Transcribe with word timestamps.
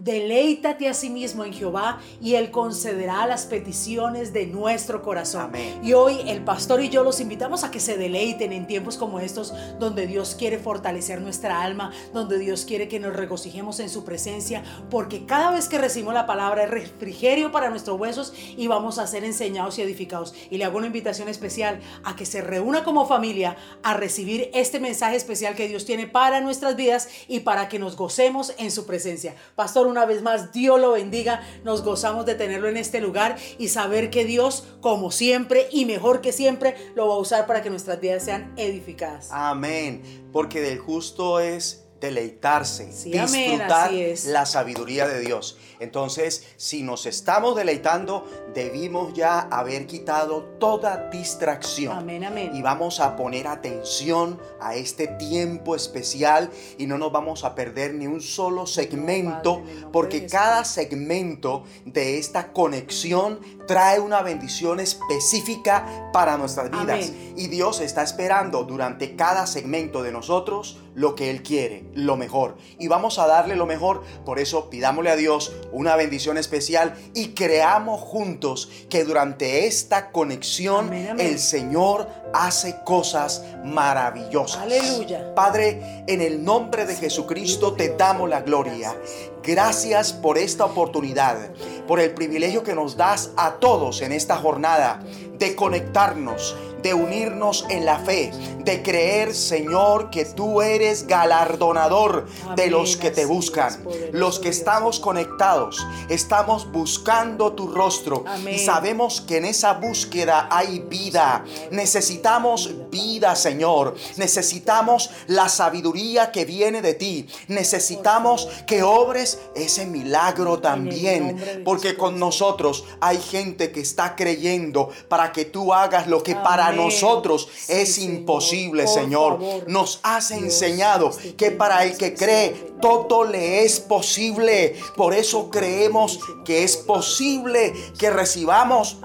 Deleítate 0.00 0.88
a 0.88 0.94
sí 0.94 1.10
mismo 1.10 1.44
en 1.44 1.52
Jehová 1.52 2.00
y 2.22 2.34
Él 2.34 2.50
concederá 2.50 3.26
las 3.26 3.44
peticiones 3.44 4.32
de 4.32 4.46
nuestro 4.46 5.02
corazón. 5.02 5.42
Amén. 5.42 5.78
Y 5.82 5.92
hoy 5.92 6.20
el 6.26 6.42
pastor 6.42 6.82
y 6.82 6.88
yo 6.88 7.04
los 7.04 7.20
invitamos 7.20 7.64
a 7.64 7.70
que 7.70 7.80
se 7.80 7.98
deleiten 7.98 8.54
en 8.54 8.66
tiempos 8.66 8.96
como 8.96 9.20
estos, 9.20 9.52
donde 9.78 10.06
Dios 10.06 10.34
quiere 10.38 10.58
fortalecer 10.58 11.20
nuestra 11.20 11.60
alma, 11.60 11.92
donde 12.14 12.38
Dios 12.38 12.64
quiere 12.64 12.88
que 12.88 12.98
nos 12.98 13.14
regocijemos 13.14 13.78
en 13.78 13.90
su 13.90 14.02
presencia, 14.02 14.62
porque 14.88 15.26
cada 15.26 15.50
vez 15.50 15.68
que 15.68 15.76
recibimos 15.76 16.14
la 16.14 16.26
palabra 16.26 16.64
es 16.64 16.70
refrigerio 16.70 17.52
para 17.52 17.68
nuestros 17.68 18.00
huesos 18.00 18.32
y 18.56 18.68
vamos 18.68 18.98
a 18.98 19.06
ser 19.06 19.22
enseñados 19.24 19.78
y 19.78 19.82
edificados. 19.82 20.34
Y 20.48 20.56
le 20.56 20.64
hago 20.64 20.78
una 20.78 20.86
invitación 20.86 21.28
especial 21.28 21.78
a 22.04 22.16
que 22.16 22.24
se 22.24 22.40
reúna 22.40 22.84
como 22.84 23.06
familia 23.06 23.58
a 23.82 23.92
recibir 23.92 24.50
este 24.54 24.80
mensaje 24.80 25.16
especial 25.16 25.54
que 25.54 25.68
Dios 25.68 25.84
tiene 25.84 26.06
para 26.06 26.40
nuestras 26.40 26.74
vidas 26.74 27.10
y 27.28 27.40
para 27.40 27.68
que 27.68 27.78
nos 27.78 27.96
gocemos 27.96 28.54
en 28.56 28.70
su 28.70 28.86
presencia. 28.86 29.34
Pastor, 29.54 29.89
una 29.90 30.06
vez 30.06 30.22
más, 30.22 30.52
Dios 30.52 30.80
lo 30.80 30.92
bendiga. 30.92 31.42
Nos 31.64 31.82
gozamos 31.82 32.26
de 32.26 32.34
tenerlo 32.34 32.68
en 32.68 32.76
este 32.76 33.00
lugar 33.00 33.36
y 33.58 33.68
saber 33.68 34.10
que 34.10 34.24
Dios, 34.24 34.64
como 34.80 35.10
siempre 35.10 35.68
y 35.70 35.84
mejor 35.84 36.20
que 36.20 36.32
siempre, 36.32 36.76
lo 36.94 37.08
va 37.08 37.14
a 37.14 37.18
usar 37.18 37.46
para 37.46 37.62
que 37.62 37.70
nuestras 37.70 38.00
vidas 38.00 38.24
sean 38.24 38.52
edificadas. 38.56 39.28
Amén. 39.30 40.02
Porque 40.32 40.60
del 40.60 40.78
justo 40.78 41.40
es 41.40 41.84
deleitarse, 42.00 42.92
Sí, 42.92 43.12
disfrutar 43.12 43.90
la 44.26 44.46
sabiduría 44.46 45.06
de 45.06 45.20
Dios. 45.20 45.58
Entonces, 45.80 46.46
si 46.56 46.82
nos 46.82 47.06
estamos 47.06 47.56
deleitando, 47.56 48.26
debimos 48.54 49.14
ya 49.14 49.40
haber 49.40 49.86
quitado 49.86 50.44
toda 50.58 51.08
distracción. 51.10 51.96
Amén, 51.96 52.24
amén. 52.24 52.54
Y 52.54 52.62
vamos 52.62 53.00
a 53.00 53.16
poner 53.16 53.46
atención 53.46 54.38
a 54.60 54.74
este 54.74 55.06
tiempo 55.06 55.76
especial 55.76 56.50
y 56.78 56.86
no 56.86 56.98
nos 56.98 57.12
vamos 57.12 57.44
a 57.44 57.54
perder 57.54 57.94
ni 57.94 58.06
un 58.06 58.20
solo 58.20 58.66
segmento, 58.66 59.58
Padre, 59.58 59.70
en 59.70 59.76
el 59.76 59.80
nombre 59.80 59.90
porque 59.92 60.26
cada 60.26 60.64
segmento 60.64 61.64
de 61.84 62.18
esta 62.18 62.52
conexión 62.52 63.40
trae 63.66 64.00
una 64.00 64.22
bendición 64.22 64.80
específica 64.80 66.10
para 66.12 66.36
nuestras 66.36 66.70
vidas. 66.70 67.08
Amén. 67.10 67.34
Y 67.36 67.48
Dios 67.48 67.80
está 67.80 68.02
esperando 68.02 68.64
durante 68.64 69.14
cada 69.16 69.46
segmento 69.46 70.02
de 70.02 70.12
nosotros 70.12 70.78
lo 70.94 71.14
que 71.14 71.30
Él 71.30 71.42
quiere, 71.42 71.84
lo 71.94 72.16
mejor. 72.16 72.56
Y 72.78 72.88
vamos 72.88 73.18
a 73.18 73.26
darle 73.26 73.56
lo 73.56 73.66
mejor. 73.66 74.02
Por 74.24 74.38
eso 74.38 74.70
pidámosle 74.70 75.10
a 75.10 75.16
Dios 75.16 75.52
una 75.72 75.96
bendición 75.96 76.36
especial 76.36 76.94
y 77.14 77.28
creamos 77.28 78.00
juntos 78.00 78.39
que 78.88 79.04
durante 79.04 79.66
esta 79.66 80.10
conexión 80.10 80.86
Amén, 80.86 81.08
amén. 81.10 81.26
el 81.26 81.38
Señor 81.38 82.08
hace 82.32 82.80
cosas 82.84 83.44
maravillosas. 83.64 84.62
Aleluya. 84.62 85.34
Padre, 85.34 86.04
en 86.06 86.20
el 86.20 86.42
nombre 86.44 86.86
de 86.86 86.96
Jesucristo 86.96 87.74
te 87.74 87.96
damos 87.96 88.28
la 88.28 88.40
gloria. 88.40 88.94
Gracias 89.42 90.12
por 90.12 90.38
esta 90.38 90.64
oportunidad, 90.64 91.50
por 91.86 91.98
el 92.00 92.12
privilegio 92.12 92.62
que 92.62 92.74
nos 92.74 92.96
das 92.96 93.30
a 93.36 93.54
todos 93.54 94.02
en 94.02 94.12
esta 94.12 94.36
jornada 94.36 95.02
de 95.40 95.56
conectarnos, 95.56 96.54
de 96.82 96.94
unirnos 96.94 97.66
en 97.68 97.84
la 97.84 97.98
fe, 97.98 98.30
de 98.64 98.82
creer, 98.82 99.34
Señor, 99.34 100.10
que 100.10 100.24
tú 100.24 100.62
eres 100.62 101.06
galardonador 101.06 102.26
de 102.56 102.68
los 102.68 102.96
que 102.96 103.10
te 103.10 103.24
buscan. 103.24 103.82
Los 104.12 104.38
que 104.38 104.48
estamos 104.48 105.00
conectados, 105.00 105.86
estamos 106.08 106.70
buscando 106.70 107.52
tu 107.52 107.68
rostro 107.68 108.24
y 108.50 108.58
sabemos 108.58 109.20
que 109.20 109.38
en 109.38 109.46
esa 109.46 109.74
búsqueda 109.74 110.48
hay 110.50 110.80
vida. 110.80 111.44
Necesitamos 111.70 112.70
vida, 112.90 113.34
Señor. 113.36 113.94
Necesitamos 114.16 115.10
la 115.26 115.48
sabiduría 115.48 116.32
que 116.32 116.44
viene 116.44 116.82
de 116.82 116.94
ti. 116.94 117.28
Necesitamos 117.48 118.48
que 118.66 118.82
obres 118.82 119.40
ese 119.54 119.86
milagro 119.86 120.60
también. 120.60 121.62
Porque 121.64 121.96
con 121.96 122.18
nosotros 122.18 122.84
hay 123.00 123.18
gente 123.18 123.72
que 123.72 123.80
está 123.80 124.16
creyendo 124.16 124.90
para 125.08 125.29
que 125.32 125.44
tú 125.44 125.72
hagas 125.74 126.06
lo 126.06 126.22
que 126.22 126.34
para 126.36 126.72
nosotros 126.72 127.48
Sí, 127.66 127.72
es 127.72 127.94
Señor. 127.94 128.10
imposible, 128.20 128.84
Por 128.84 128.94
Señor. 128.94 129.32
favor. 129.38 129.64
Nos 129.68 130.00
has 130.02 130.28
Dios, 130.28 130.42
enseñado 130.42 131.10
que 131.36 131.50
para 131.50 131.84
el 131.84 131.96
que 131.96 132.14
cree 132.14 132.70
todo 132.80 133.24
le 133.24 133.64
es 133.64 133.78
posible. 133.80 134.74
Por 134.96 135.14
eso 135.14 135.50
creemos 135.50 136.18
que 136.44 136.64
es 136.64 136.76
posible 136.76 137.72
que 137.98 138.10
recibamos 138.10 138.96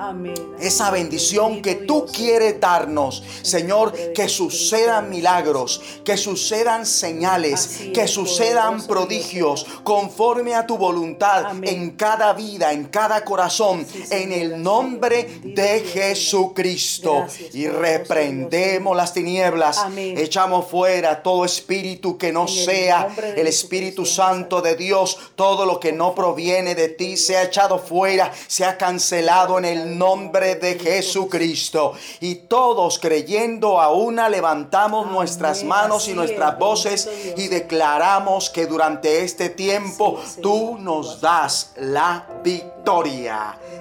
esa 0.60 0.92
bendición 0.92 1.62
que 1.62 1.76
tú 1.76 2.06
quieres 2.06 2.60
darnos. 2.60 3.22
Señor, 3.42 3.94
que 4.14 4.30
sucedan 4.30 5.10
milagros, 5.10 5.82
que 6.06 6.16
sucedan 6.18 6.86
señales, 6.86 7.82
que 7.94 8.08
sucedan 8.08 8.86
prodigios 8.88 9.66
conforme 9.84 10.56
a 10.56 10.66
tu 10.66 10.78
voluntad 10.78 11.64
en 11.64 11.92
cada 11.92 12.34
vida, 12.34 12.72
en 12.72 12.86
cada 12.86 13.26
corazón, 13.26 13.86
en 14.10 14.32
el 14.32 14.62
nombre 14.64 15.40
de 15.44 15.82
Dios, 15.82 15.92
Jesucristo. 16.16 17.20
Gracias, 17.22 17.56
Y 17.56 17.68
reprendemos 17.68 18.96
las 18.96 19.14
tinieblas, 19.14 19.78
Amén. 19.80 20.18
echamos 20.18 20.68
fuera 20.68 21.22
todo 21.22 21.46
espíritu 21.46 22.18
que 22.18 22.32
no 22.32 22.42
En 22.44 22.48
sea 22.48 23.08
el 23.36 23.48
Espíritu 23.48 24.06
Santo 24.06 24.62
de 24.62 24.76
Dios, 24.76 25.18
todo 25.36 25.66
lo 25.66 25.80
que 25.80 25.92
no 25.92 26.16
proviene 26.16 26.76
de 26.76 26.90
ti 26.90 27.18
se 27.18 27.38
ha 27.38 27.44
echado 27.44 27.80
fuera, 27.80 28.32
se 28.48 28.66
ha 28.66 28.78
cancelado 28.78 29.58
en 29.58 29.66
el 29.66 29.98
nombre 29.98 30.56
de 30.56 30.80
Jesucristo. 30.80 31.94
Y 32.20 32.36
todos 32.36 33.00
creyendo 33.00 33.80
a 33.82 33.92
una 33.92 34.30
levantamos 34.30 35.04
Amén, 35.04 35.16
nuestras 35.16 35.64
manos 35.64 36.04
así 36.04 36.10
y 36.10 36.12
es, 36.12 36.18
nuestras 36.18 36.58
voces 36.60 37.10
Dios. 37.24 37.40
y 37.40 37.48
declaramos 37.48 38.50
que 38.50 38.66
durante 38.66 39.24
este 39.24 39.50
tiempo 39.50 40.20
Sí, 40.26 40.42
tú 40.42 40.78
nos 40.80 41.22
das 41.22 41.72
la 41.78 42.28
victoria. 42.44 42.75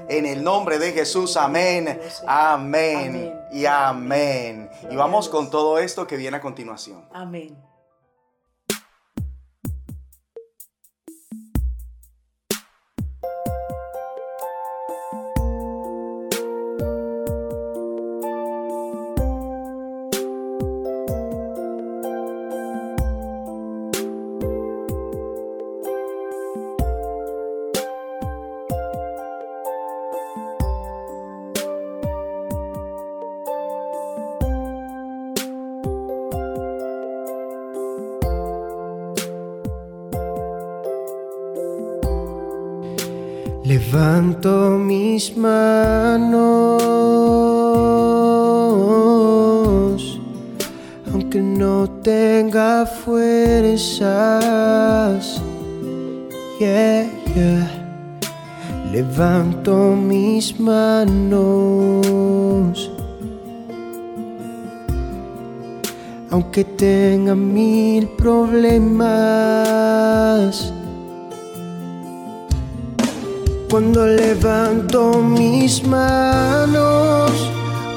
En 0.09 0.27
el 0.27 0.43
nombre 0.43 0.79
de 0.79 0.93
Jesús, 0.93 1.37
amén, 1.37 2.01
amén 2.27 3.09
Amén. 3.09 3.35
y 3.53 3.67
amén. 3.67 4.71
Y 4.91 4.97
vamos 4.97 5.29
con 5.29 5.51
todo 5.51 5.79
esto 5.79 6.07
que 6.07 6.17
viene 6.17 6.39
a 6.39 6.41
continuación. 6.41 7.05
Amén. 7.13 7.57
Levanto 44.05 44.77
mis 44.79 45.35
manos, 45.35 46.37
aunque 51.11 51.41
no 51.41 51.89
tenga 52.03 52.85
fuerzas. 52.85 54.13
Yeah, 56.61 57.09
yeah. 57.35 57.67
Levanto 58.93 59.97
mis 59.97 60.61
manos, 60.61 61.73
aunque 66.31 66.63
tenga 66.63 67.35
mil 67.35 68.07
problemas. 68.19 69.15
Cuando 73.75 74.07
levanto 74.07 75.15
mis 75.15 75.85
manos, 75.85 77.33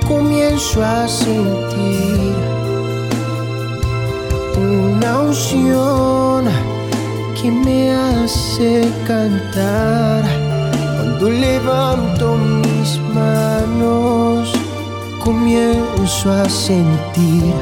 comienzo 0.07 0.83
a 0.83 1.07
sentir 1.07 2.33
una 4.57 5.19
unción 5.19 6.45
que 7.39 7.51
me 7.51 7.93
hace 7.93 8.91
cantar. 9.05 10.23
Cuando 10.95 11.29
levanto 11.29 12.35
mis 12.37 12.99
manos, 13.13 14.51
comienzo 15.23 16.31
a 16.31 16.49
sentir 16.49 17.53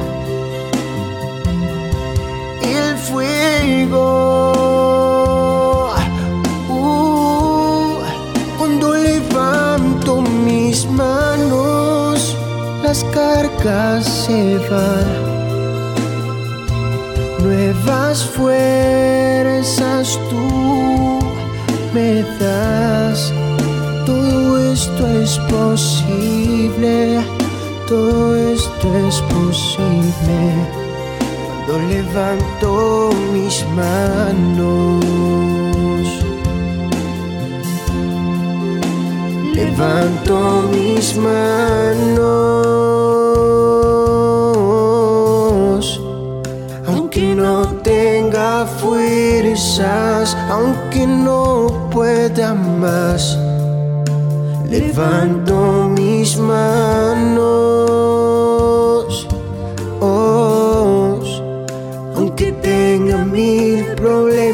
las 12.95 13.03
cargas 13.13 14.05
se 14.05 14.57
van. 14.69 15.05
Nuevas 17.43 18.23
fuerzas 18.25 20.17
tú 20.29 21.19
me 21.93 22.23
das. 22.39 23.33
Todo 24.05 24.71
esto 24.71 25.07
es 25.07 25.37
posible, 25.49 27.19
todo 27.87 28.35
esto 28.53 28.87
es 29.07 29.19
posible 29.21 30.39
cuando 31.65 31.87
levanto 31.89 33.09
mis 33.33 33.65
manos. 33.75 35.54
Levanto 39.55 40.67
mis 40.69 41.15
manos, 41.15 42.19
aunque 46.85 47.33
no 47.33 47.65
tenga 47.81 48.65
fuerzas, 48.65 50.35
aunque 50.49 51.07
no 51.07 51.87
pueda 51.89 52.53
más. 52.53 53.39
Levanto 54.69 55.89
mis 55.97 56.37
manos, 56.37 57.45
oh, 60.01 61.17
aunque 62.13 62.51
tenga 62.51 63.23
mil 63.23 63.85
problemas. 63.95 64.44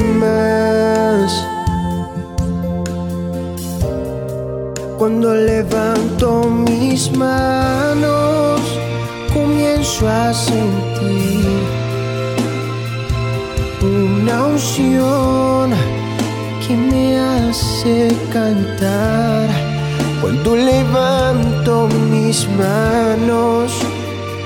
Cuando 5.01 5.33
levanto 5.33 6.43
mis 6.43 7.11
manos, 7.17 8.61
comienzo 9.33 10.07
a 10.07 10.31
sentir 10.31 11.43
una 13.81 14.45
unción 14.45 15.71
que 16.67 16.75
me 16.77 17.19
hace 17.19 18.15
cantar. 18.31 19.49
Cuando 20.21 20.55
levanto 20.55 21.89
mis 22.11 22.47
manos, 22.49 23.71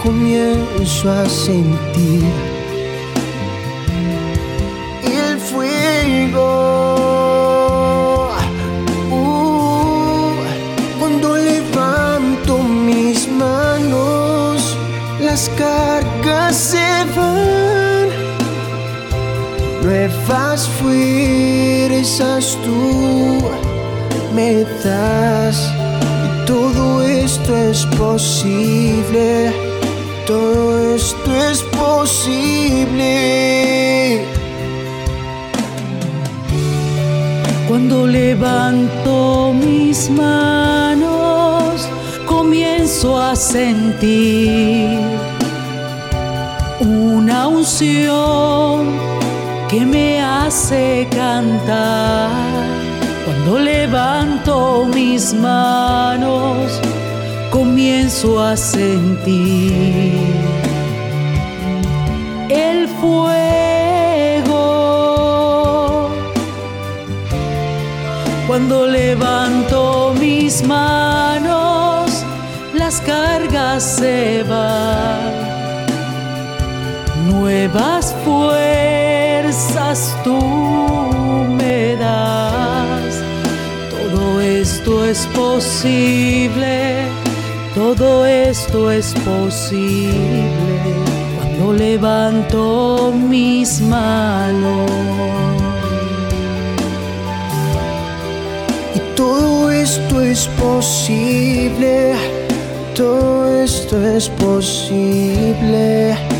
comienzo 0.01 1.11
a 1.11 1.27
sentir 1.27 2.23
las 15.45 15.49
cargas 15.57 16.55
se 16.55 17.05
van. 17.15 18.09
Nuevas 19.83 20.67
fuerzas 20.81 22.57
tú 22.63 23.41
me 24.33 24.65
das. 24.83 25.71
Y 26.25 26.45
todo 26.45 27.03
esto 27.03 27.55
es 27.55 27.85
posible. 27.97 29.53
Todo 30.25 30.95
esto 30.95 31.35
es 31.51 31.61
posible. 31.63 33.05
Cuando 37.67 38.07
levanto 38.07 39.53
mis 39.53 40.09
manos, 40.09 41.87
comienzo 42.25 43.19
a 43.19 43.35
sentir 43.35 45.24
unción 47.47 48.87
que 49.69 49.85
me 49.85 50.21
hace 50.21 51.07
cantar. 51.11 52.29
Cuando 53.25 53.59
levanto 53.59 54.85
mis 54.93 55.33
manos, 55.33 56.79
comienzo 57.51 58.39
a 58.41 58.55
sentir 58.55 60.13
el 62.49 62.87
fuego. 62.87 63.25
Cuando 68.47 68.85
levanto 68.85 70.13
mis 70.19 70.63
manos, 70.63 72.23
las 72.73 73.01
cargas 73.01 73.83
se 73.83 74.43
van. 74.43 75.44
Nuevas 77.45 78.15
fuerzas 78.25 80.17
tú 80.23 80.35
me 81.59 81.95
das. 81.95 83.21
Todo 83.91 84.41
esto 84.41 85.05
es 85.05 85.27
posible, 85.27 87.05
todo 87.75 88.25
esto 88.25 88.89
es 88.89 89.13
posible 89.23 90.95
cuando 91.37 91.73
levanto 91.73 93.13
mis 93.13 93.79
manos. 93.79 94.89
Y 98.95 98.99
todo 99.15 99.69
esto 99.69 100.19
es 100.19 100.47
posible, 100.47 102.15
todo 102.95 103.61
esto 103.61 104.03
es 104.03 104.29
posible. 104.29 106.34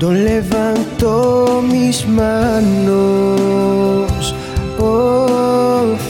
Cuando 0.00 0.18
levanto 0.18 1.60
mis 1.62 2.08
manos, 2.08 2.88
oh. 4.78 6.09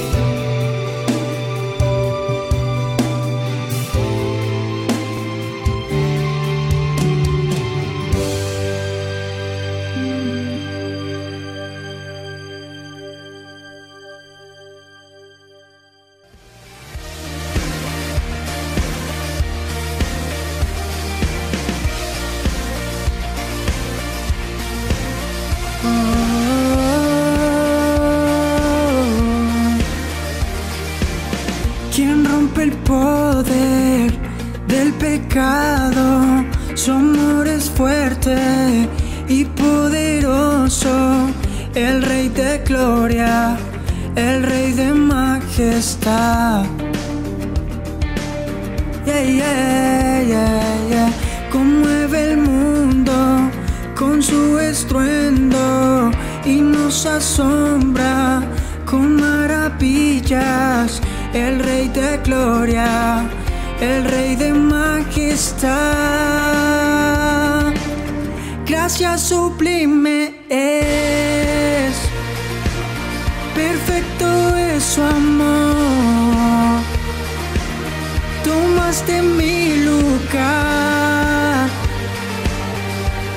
Tomaste 79.01 79.23
mi 79.23 79.77
lugar, 79.77 81.69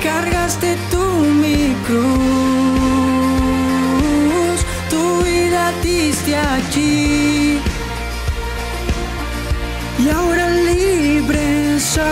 cargaste 0.02 0.76
tú 0.90 1.02
mi 1.40 1.74
cruz, 1.86 2.04
tu 4.90 5.22
vida 5.22 5.72
diste 5.82 6.36
allí. 6.36 7.60
Y 9.98 10.08
ahora 10.10 10.50
libre 10.50 11.80
soy. 11.80 12.04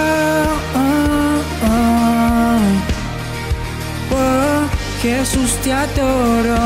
Oh, 4.14 4.66
Jesús 5.02 5.56
te 5.62 5.73
adoro 5.73 6.56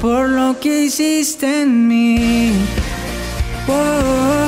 por 0.00 0.28
lo 0.28 0.60
que 0.60 0.84
hiciste 0.84 1.62
en 1.62 1.88
mí. 1.88 2.52
Oh, 3.68 4.45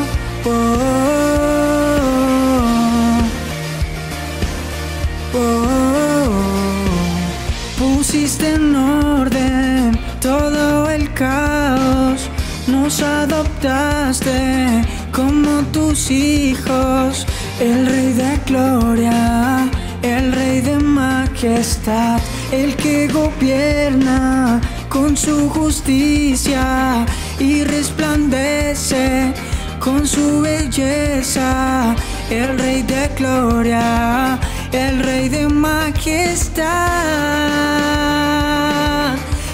adoptaste 13.39 14.83
como 15.13 15.63
tus 15.73 16.11
hijos, 16.11 17.25
el 17.61 17.87
rey 17.87 18.13
de 18.13 18.37
gloria, 18.47 19.69
el 20.03 20.33
rey 20.33 20.61
de 20.61 20.79
majestad, 20.81 22.21
el 22.51 22.75
que 22.75 23.07
gobierna 23.07 24.61
con 24.89 25.17
su 25.17 25.49
justicia 25.51 27.07
y 27.39 27.63
resplandece 27.63 29.33
con 29.79 30.05
su 30.07 30.41
belleza, 30.41 31.95
el 32.31 32.59
rey 32.59 32.83
de 32.83 33.09
gloria, 33.17 34.39
el 34.73 34.99
rey 35.01 35.29
de 35.29 35.49
majestad. 35.49 36.67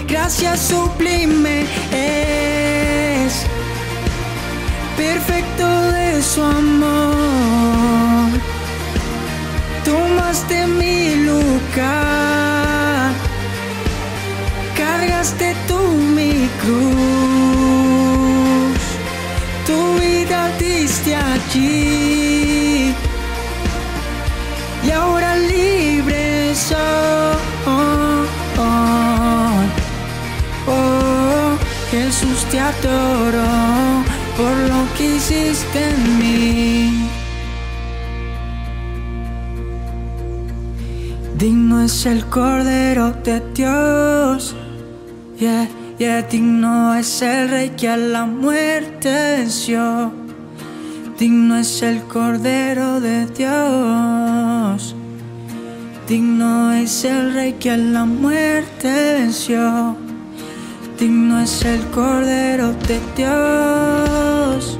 Gracias 0.09 0.61
sublime 0.61 1.67
es 1.93 2.74
perfecto 4.97 5.67
de 5.93 6.23
su 6.23 6.43
amor. 6.43 8.31
Tomaste 9.85 10.67
mi 10.67 11.17
lugar, 11.17 13.13
cargaste 14.77 15.55
tú 15.69 15.79
mi 16.17 16.49
cruz, 16.63 16.85
tu 19.67 19.79
vida 20.01 20.51
diste 20.59 21.15
allí 21.17 22.95
y 24.83 24.91
ahora 24.91 25.37
libre 25.37 26.55
soy. 26.55 27.05
Oh, 30.67 31.57
Jesús 31.91 32.45
te 32.51 32.59
adoro 32.59 33.64
hiciste 35.25 35.79
en 35.91 36.19
mí. 36.19 37.09
Digno 41.39 41.83
es 41.83 42.05
el 42.05 42.27
Cordero 42.27 43.13
de 43.25 43.41
Dios. 43.55 44.55
Yeah, 45.39 45.67
yeah, 45.99 46.23
digno 46.23 46.95
es 46.95 47.23
el 47.23 47.49
Rey 47.49 47.71
que 47.71 47.89
a 47.89 47.97
la 47.97 48.27
muerte 48.27 49.11
venció. 49.39 50.13
Digno 51.19 51.57
es 51.57 51.83
el 51.83 52.03
Cordero 52.03 53.01
de 53.01 53.27
Dios. 53.27 54.95
Digno 56.07 56.73
es 56.73 57.05
el 57.05 57.33
Rey 57.33 57.55
que 57.55 57.71
a 57.71 57.77
la 57.79 58.05
muerte 58.05 59.15
venció. 59.21 59.97
Digno 60.99 61.41
es 61.41 61.65
el 61.65 61.81
Cordero 61.93 62.75
de 62.89 63.01
Dios. 63.17 64.79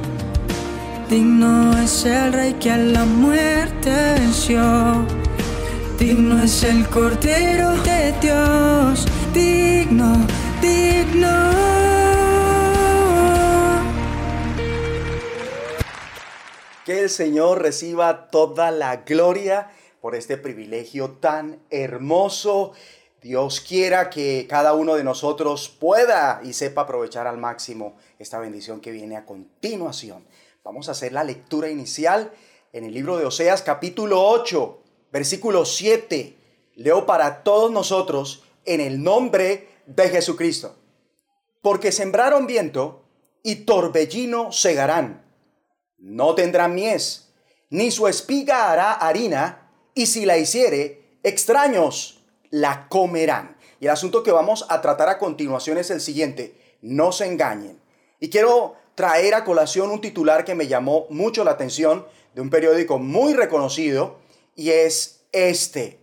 Digno 1.09 1.77
es 1.77 2.03
el 2.05 2.33
Rey 2.33 2.53
que 2.53 2.71
a 2.71 2.77
la 2.77 3.05
muerte 3.05 3.91
venció. 3.91 5.05
Digno 5.99 6.41
es 6.41 6.63
el 6.63 6.89
Cordero 6.89 7.73
de 7.83 8.11
Dios. 8.19 9.05
Digno, 9.31 10.15
digno. 10.63 11.51
Que 16.83 17.01
el 17.01 17.09
Señor 17.11 17.61
reciba 17.61 18.31
toda 18.31 18.71
la 18.71 18.97
gloria 18.97 19.69
por 20.01 20.15
este 20.15 20.37
privilegio 20.37 21.11
tan 21.11 21.59
hermoso. 21.69 22.73
Dios 23.21 23.61
quiera 23.61 24.09
que 24.09 24.47
cada 24.49 24.73
uno 24.73 24.95
de 24.95 25.03
nosotros 25.03 25.69
pueda 25.69 26.41
y 26.43 26.53
sepa 26.53 26.81
aprovechar 26.81 27.27
al 27.27 27.37
máximo 27.37 27.95
esta 28.17 28.39
bendición 28.39 28.81
que 28.81 28.91
viene 28.91 29.17
a 29.17 29.25
continuación. 29.25 30.23
Vamos 30.65 30.89
a 30.89 30.93
hacer 30.93 31.13
la 31.13 31.23
lectura 31.23 31.69
inicial 31.69 32.31
en 32.73 32.85
el 32.85 32.93
libro 32.95 33.17
de 33.17 33.25
Oseas 33.25 33.61
capítulo 33.61 34.27
8, 34.27 34.81
versículo 35.11 35.63
7. 35.63 36.35
Leo 36.73 37.05
para 37.05 37.43
todos 37.43 37.71
nosotros 37.71 38.45
en 38.65 38.81
el 38.81 39.03
nombre 39.03 39.69
de 39.85 40.09
Jesucristo. 40.09 40.75
Porque 41.61 41.91
sembraron 41.91 42.47
viento 42.47 43.03
y 43.43 43.57
torbellino 43.57 44.51
segarán. 44.51 45.23
No 45.99 46.33
tendrán 46.33 46.73
mies, 46.73 47.29
ni 47.69 47.91
su 47.91 48.07
espiga 48.07 48.71
hará 48.71 48.93
harina, 48.93 49.69
y 49.93 50.07
si 50.07 50.25
la 50.25 50.39
hiciere, 50.39 51.19
extraños 51.21 52.23
la 52.49 52.87
comerán. 52.89 53.55
Y 53.79 53.85
el 53.85 53.91
asunto 53.91 54.23
que 54.23 54.31
vamos 54.31 54.65
a 54.69 54.81
tratar 54.81 55.09
a 55.09 55.19
continuación 55.19 55.77
es 55.77 55.91
el 55.91 56.01
siguiente, 56.01 56.77
no 56.81 57.11
se 57.11 57.27
engañen. 57.27 57.79
Y 58.19 58.31
quiero 58.31 58.83
traer 58.95 59.35
a 59.35 59.43
colación 59.43 59.91
un 59.91 60.01
titular 60.01 60.45
que 60.45 60.55
me 60.55 60.67
llamó 60.67 61.05
mucho 61.09 61.43
la 61.43 61.51
atención 61.51 62.05
de 62.33 62.41
un 62.41 62.49
periódico 62.49 62.97
muy 62.97 63.33
reconocido, 63.33 64.17
y 64.55 64.71
es 64.71 65.21
este. 65.31 65.99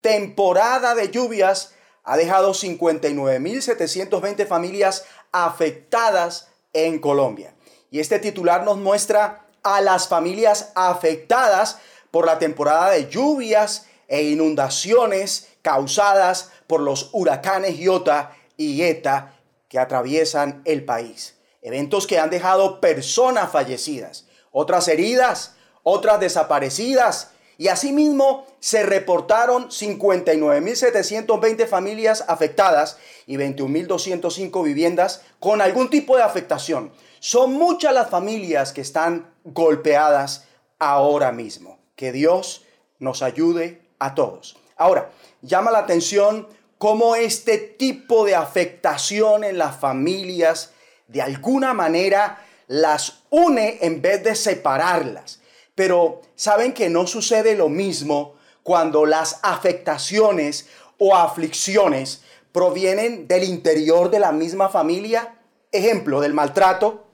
Temporada 0.00 0.94
de 0.94 1.10
lluvias 1.10 1.74
ha 2.04 2.16
dejado 2.16 2.52
59.720 2.52 4.46
familias 4.46 5.04
afectadas 5.32 6.48
en 6.72 6.98
Colombia. 6.98 7.54
Y 7.90 8.00
este 8.00 8.18
titular 8.18 8.64
nos 8.64 8.78
muestra 8.78 9.46
a 9.62 9.80
las 9.80 10.08
familias 10.08 10.72
afectadas 10.74 11.78
por 12.10 12.26
la 12.26 12.38
temporada 12.38 12.90
de 12.90 13.08
lluvias 13.08 13.86
e 14.08 14.22
inundaciones 14.22 15.48
causadas 15.62 16.52
por 16.66 16.80
los 16.80 17.10
huracanes 17.12 17.78
Iota 17.78 18.36
y 18.56 18.82
Eta 18.82 19.34
que 19.68 19.78
atraviesan 19.78 20.62
el 20.64 20.84
país. 20.84 21.35
Eventos 21.66 22.06
que 22.06 22.20
han 22.20 22.30
dejado 22.30 22.80
personas 22.80 23.50
fallecidas, 23.50 24.28
otras 24.52 24.86
heridas, 24.86 25.56
otras 25.82 26.20
desaparecidas 26.20 27.32
y 27.58 27.66
asimismo 27.66 28.46
se 28.60 28.84
reportaron 28.84 29.68
59.720 29.68 31.66
familias 31.66 32.24
afectadas 32.28 32.98
y 33.26 33.34
21.205 33.36 34.62
viviendas 34.62 35.22
con 35.40 35.60
algún 35.60 35.90
tipo 35.90 36.16
de 36.16 36.22
afectación. 36.22 36.92
Son 37.18 37.54
muchas 37.54 37.92
las 37.92 38.10
familias 38.10 38.72
que 38.72 38.82
están 38.82 39.28
golpeadas 39.42 40.44
ahora 40.78 41.32
mismo. 41.32 41.80
Que 41.96 42.12
Dios 42.12 42.64
nos 43.00 43.22
ayude 43.22 43.82
a 43.98 44.14
todos. 44.14 44.56
Ahora, 44.76 45.10
llama 45.42 45.72
la 45.72 45.78
atención 45.78 46.46
cómo 46.78 47.16
este 47.16 47.58
tipo 47.58 48.24
de 48.24 48.36
afectación 48.36 49.42
en 49.42 49.58
las 49.58 49.74
familias 49.80 50.70
de 51.08 51.22
alguna 51.22 51.74
manera 51.74 52.44
las 52.66 53.24
une 53.30 53.78
en 53.80 54.02
vez 54.02 54.22
de 54.24 54.34
separarlas. 54.34 55.40
Pero 55.74 56.22
saben 56.34 56.72
que 56.72 56.88
no 56.88 57.06
sucede 57.06 57.54
lo 57.54 57.68
mismo 57.68 58.34
cuando 58.62 59.06
las 59.06 59.40
afectaciones 59.42 60.66
o 60.98 61.14
aflicciones 61.14 62.22
provienen 62.52 63.28
del 63.28 63.44
interior 63.44 64.10
de 64.10 64.18
la 64.18 64.32
misma 64.32 64.68
familia. 64.68 65.36
Ejemplo 65.70 66.20
del 66.20 66.32
maltrato, 66.32 67.06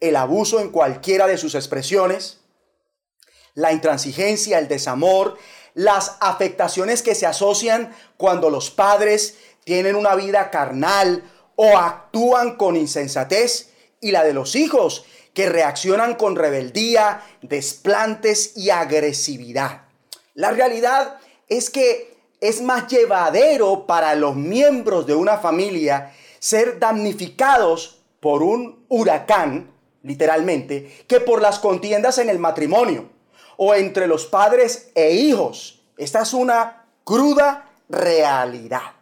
el 0.00 0.16
abuso 0.16 0.60
en 0.60 0.70
cualquiera 0.70 1.26
de 1.26 1.38
sus 1.38 1.54
expresiones, 1.54 2.40
la 3.54 3.72
intransigencia, 3.72 4.58
el 4.58 4.66
desamor, 4.66 5.36
las 5.74 6.16
afectaciones 6.20 7.02
que 7.02 7.14
se 7.14 7.26
asocian 7.26 7.94
cuando 8.16 8.50
los 8.50 8.70
padres 8.70 9.36
tienen 9.64 9.94
una 9.94 10.14
vida 10.14 10.50
carnal 10.50 11.22
o 11.56 11.76
actúan 11.76 12.56
con 12.56 12.76
insensatez 12.76 13.70
y 14.00 14.10
la 14.10 14.24
de 14.24 14.34
los 14.34 14.56
hijos 14.56 15.04
que 15.34 15.48
reaccionan 15.48 16.14
con 16.14 16.36
rebeldía, 16.36 17.22
desplantes 17.40 18.56
y 18.56 18.70
agresividad. 18.70 19.82
La 20.34 20.50
realidad 20.50 21.18
es 21.48 21.70
que 21.70 22.16
es 22.40 22.60
más 22.60 22.88
llevadero 22.88 23.86
para 23.86 24.14
los 24.14 24.34
miembros 24.34 25.06
de 25.06 25.14
una 25.14 25.38
familia 25.38 26.12
ser 26.38 26.78
damnificados 26.78 28.00
por 28.20 28.42
un 28.42 28.84
huracán, 28.88 29.70
literalmente, 30.02 31.04
que 31.06 31.20
por 31.20 31.40
las 31.40 31.58
contiendas 31.58 32.18
en 32.18 32.28
el 32.28 32.38
matrimonio 32.38 33.08
o 33.56 33.74
entre 33.74 34.06
los 34.06 34.26
padres 34.26 34.90
e 34.94 35.12
hijos. 35.12 35.82
Esta 35.96 36.22
es 36.22 36.34
una 36.34 36.84
cruda 37.04 37.70
realidad. 37.88 38.92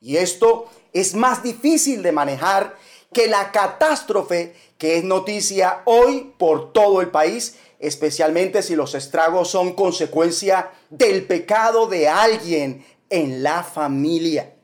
Y 0.00 0.16
esto 0.16 0.68
es 0.92 1.14
más 1.14 1.42
difícil 1.42 2.02
de 2.02 2.12
manejar 2.12 2.76
que 3.12 3.26
la 3.26 3.52
catástrofe 3.52 4.54
que 4.76 4.98
es 4.98 5.04
noticia 5.04 5.82
hoy 5.84 6.32
por 6.38 6.72
todo 6.72 7.00
el 7.00 7.08
país, 7.08 7.56
especialmente 7.78 8.62
si 8.62 8.76
los 8.76 8.94
estragos 8.94 9.50
son 9.50 9.74
consecuencia 9.74 10.70
del 10.90 11.26
pecado 11.26 11.86
de 11.86 12.08
alguien 12.08 12.84
en 13.10 13.42
la 13.42 13.64
familia. 13.64 14.54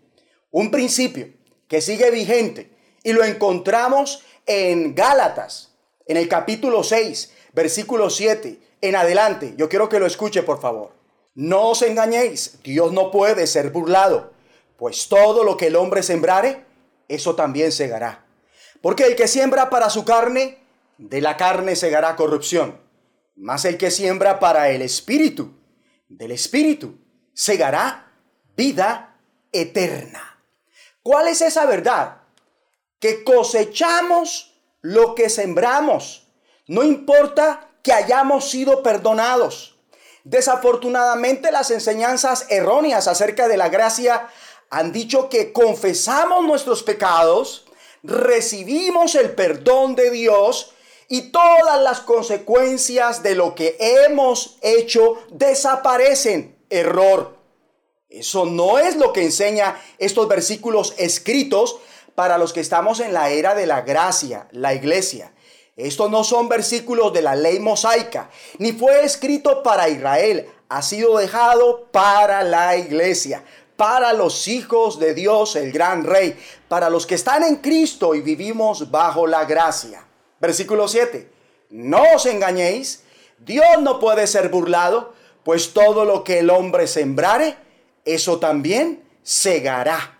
Un 0.50 0.70
principio 0.70 1.28
que 1.68 1.80
sigue 1.80 2.10
vigente 2.10 2.70
y 3.02 3.12
lo 3.12 3.24
encontramos 3.24 4.22
en 4.46 4.94
Gálatas, 4.94 5.72
en 6.06 6.16
el 6.16 6.28
capítulo 6.28 6.84
6, 6.84 7.32
versículo 7.52 8.10
7 8.10 8.58
en 8.80 8.96
adelante. 8.96 9.54
Yo 9.56 9.68
quiero 9.68 9.88
que 9.88 9.98
lo 9.98 10.06
escuche, 10.06 10.42
por 10.42 10.60
favor. 10.60 10.92
No 11.34 11.70
os 11.70 11.82
engañéis, 11.82 12.58
Dios 12.62 12.92
no 12.92 13.10
puede 13.10 13.46
ser 13.46 13.70
burlado 13.70 14.33
pues 14.76 15.08
todo 15.08 15.44
lo 15.44 15.56
que 15.56 15.68
el 15.68 15.76
hombre 15.76 16.02
sembrare, 16.02 16.64
eso 17.08 17.34
también 17.34 17.72
segará. 17.72 18.24
Porque 18.80 19.04
el 19.04 19.16
que 19.16 19.28
siembra 19.28 19.70
para 19.70 19.90
su 19.90 20.04
carne, 20.04 20.58
de 20.98 21.20
la 21.20 21.36
carne 21.36 21.76
segará 21.76 22.16
corrupción. 22.16 22.80
Mas 23.36 23.64
el 23.64 23.78
que 23.78 23.90
siembra 23.90 24.38
para 24.38 24.68
el 24.70 24.82
espíritu, 24.82 25.54
del 26.08 26.32
espíritu, 26.32 26.98
segará 27.32 28.12
vida 28.56 29.16
eterna. 29.52 30.38
¿Cuál 31.02 31.28
es 31.28 31.40
esa 31.40 31.66
verdad? 31.66 32.22
Que 32.98 33.24
cosechamos 33.24 34.54
lo 34.80 35.14
que 35.14 35.28
sembramos. 35.28 36.28
No 36.66 36.82
importa 36.82 37.70
que 37.82 37.92
hayamos 37.92 38.50
sido 38.50 38.82
perdonados. 38.82 39.78
Desafortunadamente 40.24 41.52
las 41.52 41.70
enseñanzas 41.70 42.46
erróneas 42.48 43.08
acerca 43.08 43.48
de 43.48 43.58
la 43.58 43.68
gracia 43.68 44.28
han 44.74 44.90
dicho 44.90 45.28
que 45.28 45.52
confesamos 45.52 46.44
nuestros 46.44 46.82
pecados, 46.82 47.64
recibimos 48.02 49.14
el 49.14 49.30
perdón 49.30 49.94
de 49.94 50.10
Dios 50.10 50.72
y 51.08 51.30
todas 51.30 51.80
las 51.80 52.00
consecuencias 52.00 53.22
de 53.22 53.36
lo 53.36 53.54
que 53.54 53.76
hemos 53.78 54.58
hecho 54.62 55.22
desaparecen. 55.30 56.56
Error. 56.70 57.36
Eso 58.08 58.46
no 58.46 58.80
es 58.80 58.96
lo 58.96 59.12
que 59.12 59.22
enseña 59.22 59.80
estos 59.98 60.26
versículos 60.26 60.94
escritos 60.98 61.76
para 62.16 62.36
los 62.36 62.52
que 62.52 62.60
estamos 62.60 62.98
en 62.98 63.12
la 63.12 63.30
era 63.30 63.54
de 63.54 63.66
la 63.66 63.82
gracia, 63.82 64.48
la 64.50 64.74
iglesia. 64.74 65.32
Estos 65.76 66.10
no 66.10 66.24
son 66.24 66.48
versículos 66.48 67.12
de 67.12 67.22
la 67.22 67.36
ley 67.36 67.60
mosaica, 67.60 68.28
ni 68.58 68.72
fue 68.72 69.04
escrito 69.04 69.62
para 69.62 69.88
Israel, 69.88 70.48
ha 70.68 70.82
sido 70.82 71.18
dejado 71.18 71.86
para 71.92 72.42
la 72.42 72.76
iglesia 72.76 73.44
para 73.76 74.12
los 74.12 74.46
hijos 74.48 74.98
de 74.98 75.14
Dios, 75.14 75.56
el 75.56 75.72
gran 75.72 76.04
rey, 76.04 76.38
para 76.68 76.90
los 76.90 77.06
que 77.06 77.16
están 77.16 77.42
en 77.42 77.56
Cristo 77.56 78.14
y 78.14 78.20
vivimos 78.20 78.90
bajo 78.90 79.26
la 79.26 79.44
gracia. 79.44 80.04
Versículo 80.40 80.86
7. 80.86 81.30
No 81.70 82.02
os 82.14 82.26
engañéis, 82.26 83.02
Dios 83.38 83.80
no 83.80 83.98
puede 83.98 84.26
ser 84.26 84.48
burlado, 84.48 85.14
pues 85.42 85.72
todo 85.72 86.04
lo 86.04 86.22
que 86.22 86.38
el 86.38 86.50
hombre 86.50 86.86
sembrare, 86.86 87.56
eso 88.04 88.38
también 88.38 89.02
segará. 89.22 90.18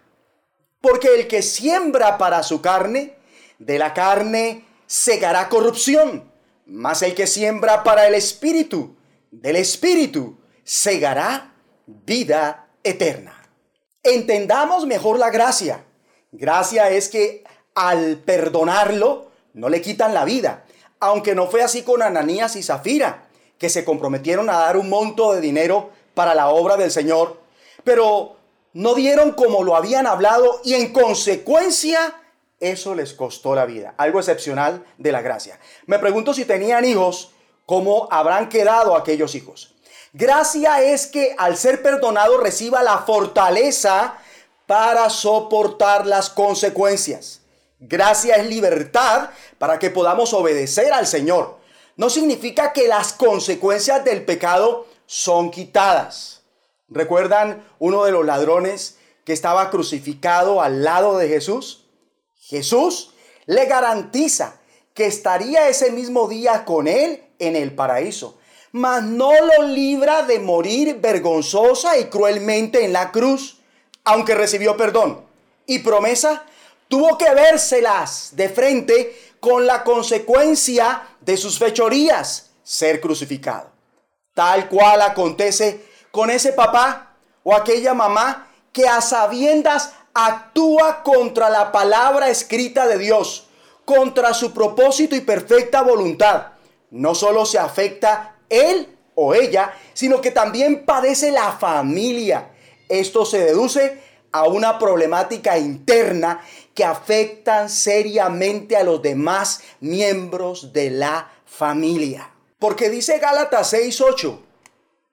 Porque 0.81 1.15
el 1.15 1.29
que 1.29 1.43
siembra 1.43 2.19
para 2.19 2.43
su 2.43 2.61
carne, 2.61 3.17
de 3.59 3.79
la 3.79 3.95
carne 3.95 4.67
segará 4.87 5.49
corrupción, 5.49 6.31
mas 6.67 7.03
el 7.03 7.15
que 7.15 7.27
siembra 7.27 7.85
para 7.85 8.07
el 8.07 8.15
espíritu, 8.15 8.97
del 9.31 9.57
espíritu 9.57 10.39
segará 10.65 11.55
vida 11.87 12.69
eterna 12.83 13.44
entendamos 14.05 14.87
mejor 14.87 15.19
la 15.19 15.31
gracia. 15.31 15.83
Gracia 16.31 16.91
es 16.91 17.09
que 17.09 17.43
al 17.75 18.19
perdonarlo 18.19 19.31
no 19.55 19.69
le 19.69 19.81
quitan 19.81 20.15
la 20.15 20.25
vida, 20.25 20.65
aunque 21.01 21.35
no 21.35 21.49
fue 21.49 21.63
así 21.63 21.83
con 21.83 22.03
Ananías 22.03 22.55
y 22.57 22.63
Zafira, 22.63 23.27
que 23.59 23.71
se 23.71 23.85
comprometieron 23.85 24.51
a 24.51 24.59
dar 24.59 24.77
un 24.77 24.89
monto 24.89 25.33
de 25.33 25.41
dinero 25.41 25.91
para 26.15 26.35
la 26.35 26.49
obra 26.49 26.77
del 26.77 26.91
Señor, 26.91 27.41
pero 27.83 28.37
no 28.73 28.95
dieron 28.95 29.33
como 29.33 29.65
lo 29.65 29.77
habían 29.77 30.07
hablado 30.07 30.61
y 30.65 30.75
en 30.75 30.93
consecuencia 30.93 32.15
eso 32.61 32.95
les 32.95 33.15
costó 33.15 33.55
la 33.55 33.67
vida. 33.67 33.95
Algo 33.97 34.19
excepcional 34.19 34.85
de 34.99 35.13
la 35.13 35.23
gracia. 35.23 35.59
Me 35.87 35.99
pregunto 35.99 36.35
si 36.35 36.45
tenían 36.45 36.85
hijos, 36.85 37.33
¿cómo 37.67 38.09
habrán 38.11 38.49
quedado 38.49 38.97
aquellos 38.97 39.35
hijos? 39.35 39.74
Gracia 40.17 40.81
es 40.81 41.09
que 41.09 41.35
al 41.39 41.57
ser 41.57 41.83
perdonado 41.83 42.39
reciba 42.39 42.85
la 42.85 42.99
fortaleza 42.99 44.17
para 44.65 45.11
soportar 45.11 46.07
las 46.07 46.31
consecuencias. 46.31 47.41
Gracia 47.81 48.37
es 48.37 48.47
libertad 48.47 49.31
para 49.59 49.81
que 49.81 49.91
podamos 49.91 50.33
obedecer 50.33 50.93
al 50.93 51.09
Señor. 51.09 51.59
No 51.97 52.11
significa 52.11 52.73
que 52.73 52.87
las 52.87 53.13
consecuencias 53.13 54.05
del 54.05 54.25
pecado 54.25 54.87
son 55.07 55.51
quitadas. 55.51 56.43
¿Recuerdan 56.89 57.67
uno 57.81 58.05
de 58.05 58.13
los 58.13 58.25
ladrones 58.25 58.99
que 59.25 59.33
estaba 59.33 59.69
crucificado 59.69 60.63
al 60.63 60.85
lado 60.85 61.19
de 61.19 61.27
Jesús? 61.27 61.87
Jesús 62.37 63.15
le 63.47 63.67
garantiza 63.67 64.61
que 64.95 65.07
estaría 65.07 65.69
ese 65.69 65.91
mismo 65.91 66.29
día 66.29 66.65
con 66.65 66.87
él 66.87 67.25
en 67.41 67.57
el 67.57 67.75
paraíso 67.75 68.39
mas 68.75 69.05
no 69.05 69.31
lo 69.33 69.69
libra 69.69 70.25
de 70.25 70.41
morir 70.41 70.99
vergonzosa 71.01 71.97
y 71.97 72.07
cruelmente 72.07 72.85
en 72.85 72.93
la 72.93 73.13
cruz, 73.13 73.61
aunque 74.03 74.35
recibió 74.35 74.77
perdón 74.77 75.25
y 75.65 75.79
promesa, 75.79 76.43
tuvo 76.89 77.17
que 77.17 77.33
vérselas 77.33 78.31
de 78.33 78.49
frente 78.49 79.17
con 79.39 79.65
la 79.65 79.85
consecuencia 79.85 81.07
de 81.21 81.37
sus 81.37 81.57
fechorías, 81.57 82.51
ser 82.65 83.01
crucificado. 83.01 83.71
Tal 84.35 84.69
cual 84.69 85.03
acontece 85.03 85.85
con 86.11 86.29
ese 86.29 86.53
papá 86.53 87.15
o 87.45 87.55
aquella 87.55 87.95
mamá 87.95 88.49
que 88.73 88.89
a 88.89 89.01
sabiendas 89.01 89.93
actúa 90.15 91.05
contra 91.05 91.49
la 91.49 91.71
palabra 91.71 92.29
escrita 92.29 92.89
de 92.89 92.99
Dios, 92.99 93.47
contra 93.85 94.35
su 94.35 94.53
propósito 94.53 95.15
y 95.15 95.21
perfecta 95.21 95.83
voluntad. 95.83 96.55
No 96.91 97.15
solo 97.15 97.47
se 97.47 97.61
afecta 97.61 98.34
él 98.49 98.97
o 99.15 99.35
ella, 99.35 99.75
sino 99.93 100.21
que 100.21 100.31
también 100.31 100.85
padece 100.85 101.31
la 101.31 101.53
familia. 101.53 102.51
Esto 102.89 103.25
se 103.25 103.39
deduce 103.39 104.03
a 104.33 104.49
una 104.49 104.79
problemática 104.79 105.59
interna 105.59 106.45
que 106.75 106.85
afectan 106.85 107.71
seriamente 107.71 108.77
a 108.77 108.83
los 108.83 109.01
demás 109.01 109.61
miembros 109.81 110.73
de 110.73 110.91
la 110.91 111.33
familia. 111.45 112.33
Porque 112.59 112.91
dice 112.91 113.19
Gálatas 113.19 113.73
6:8, 113.73 114.41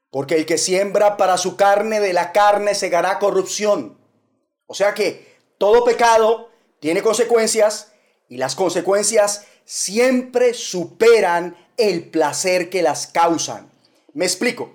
porque 0.10 0.36
el 0.36 0.46
que 0.46 0.58
siembra 0.58 1.18
para 1.18 1.38
su 1.38 1.56
carne 1.56 2.00
de 2.00 2.14
la 2.14 2.32
carne 2.32 2.74
segará 2.74 3.20
corrupción. 3.20 3.98
O 4.66 4.74
sea 4.74 4.94
que 4.94 5.38
todo 5.58 5.84
pecado 5.84 6.50
tiene 6.80 7.04
consecuencias 7.04 7.92
y 8.28 8.38
las 8.38 8.56
consecuencias 8.56 9.46
siempre 9.66 10.54
superan 10.54 11.56
el 11.78 12.04
placer 12.04 12.70
que 12.70 12.82
las 12.82 13.08
causan. 13.08 13.70
Me 14.14 14.26
explico. 14.26 14.74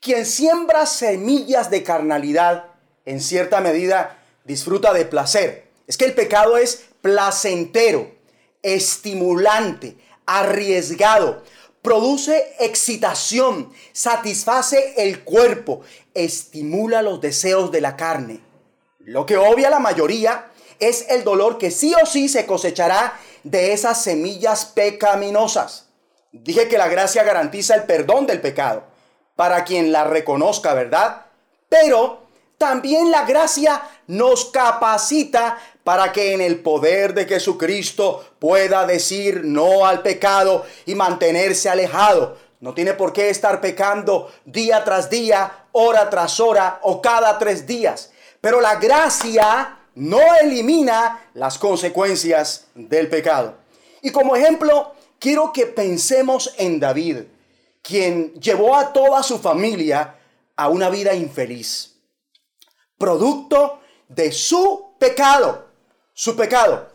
Quien 0.00 0.24
siembra 0.24 0.86
semillas 0.86 1.70
de 1.70 1.82
carnalidad, 1.82 2.66
en 3.04 3.20
cierta 3.20 3.60
medida, 3.60 4.18
disfruta 4.44 4.92
de 4.92 5.04
placer. 5.04 5.68
Es 5.86 5.96
que 5.96 6.06
el 6.06 6.14
pecado 6.14 6.56
es 6.56 6.86
placentero, 7.02 8.10
estimulante, 8.62 9.96
arriesgado, 10.26 11.42
produce 11.82 12.54
excitación, 12.60 13.72
satisface 13.92 14.94
el 14.96 15.24
cuerpo, 15.24 15.80
estimula 16.14 17.02
los 17.02 17.20
deseos 17.20 17.70
de 17.70 17.80
la 17.80 17.96
carne. 17.96 18.40
Lo 19.00 19.26
que 19.26 19.36
obvia 19.36 19.70
la 19.70 19.80
mayoría 19.80 20.50
es 20.78 21.06
el 21.08 21.24
dolor 21.24 21.58
que 21.58 21.70
sí 21.70 21.94
o 22.02 22.06
sí 22.06 22.28
se 22.28 22.46
cosechará 22.46 23.18
de 23.44 23.72
esas 23.72 24.02
semillas 24.02 24.66
pecaminosas. 24.66 25.89
Dije 26.32 26.68
que 26.68 26.78
la 26.78 26.88
gracia 26.88 27.24
garantiza 27.24 27.74
el 27.74 27.84
perdón 27.84 28.26
del 28.26 28.40
pecado 28.40 28.84
para 29.36 29.64
quien 29.64 29.90
la 29.90 30.04
reconozca, 30.04 30.74
¿verdad? 30.74 31.22
Pero 31.68 32.20
también 32.58 33.10
la 33.10 33.24
gracia 33.24 33.82
nos 34.06 34.44
capacita 34.46 35.58
para 35.82 36.12
que 36.12 36.34
en 36.34 36.40
el 36.40 36.60
poder 36.60 37.14
de 37.14 37.24
Jesucristo 37.24 38.22
pueda 38.38 38.86
decir 38.86 39.42
no 39.44 39.86
al 39.86 40.02
pecado 40.02 40.66
y 40.84 40.94
mantenerse 40.94 41.70
alejado. 41.70 42.36
No 42.60 42.74
tiene 42.74 42.92
por 42.92 43.14
qué 43.14 43.30
estar 43.30 43.62
pecando 43.62 44.30
día 44.44 44.84
tras 44.84 45.08
día, 45.08 45.64
hora 45.72 46.10
tras 46.10 46.38
hora 46.38 46.78
o 46.82 47.00
cada 47.00 47.38
tres 47.38 47.66
días. 47.66 48.12
Pero 48.42 48.60
la 48.60 48.76
gracia 48.76 49.78
no 49.94 50.20
elimina 50.42 51.30
las 51.32 51.58
consecuencias 51.58 52.66
del 52.74 53.08
pecado. 53.08 53.54
Y 54.02 54.12
como 54.12 54.36
ejemplo, 54.36 54.92
quiero 55.20 55.52
que 55.52 55.66
pensemos 55.66 56.52
en 56.58 56.80
David, 56.80 57.18
quien 57.82 58.34
llevó 58.34 58.74
a 58.74 58.92
toda 58.92 59.22
su 59.22 59.38
familia 59.38 60.16
a 60.56 60.68
una 60.68 60.90
vida 60.90 61.14
infeliz, 61.14 61.94
producto 62.98 63.80
de 64.08 64.32
su 64.32 64.94
pecado. 64.98 65.68
Su 66.12 66.34
pecado 66.34 66.88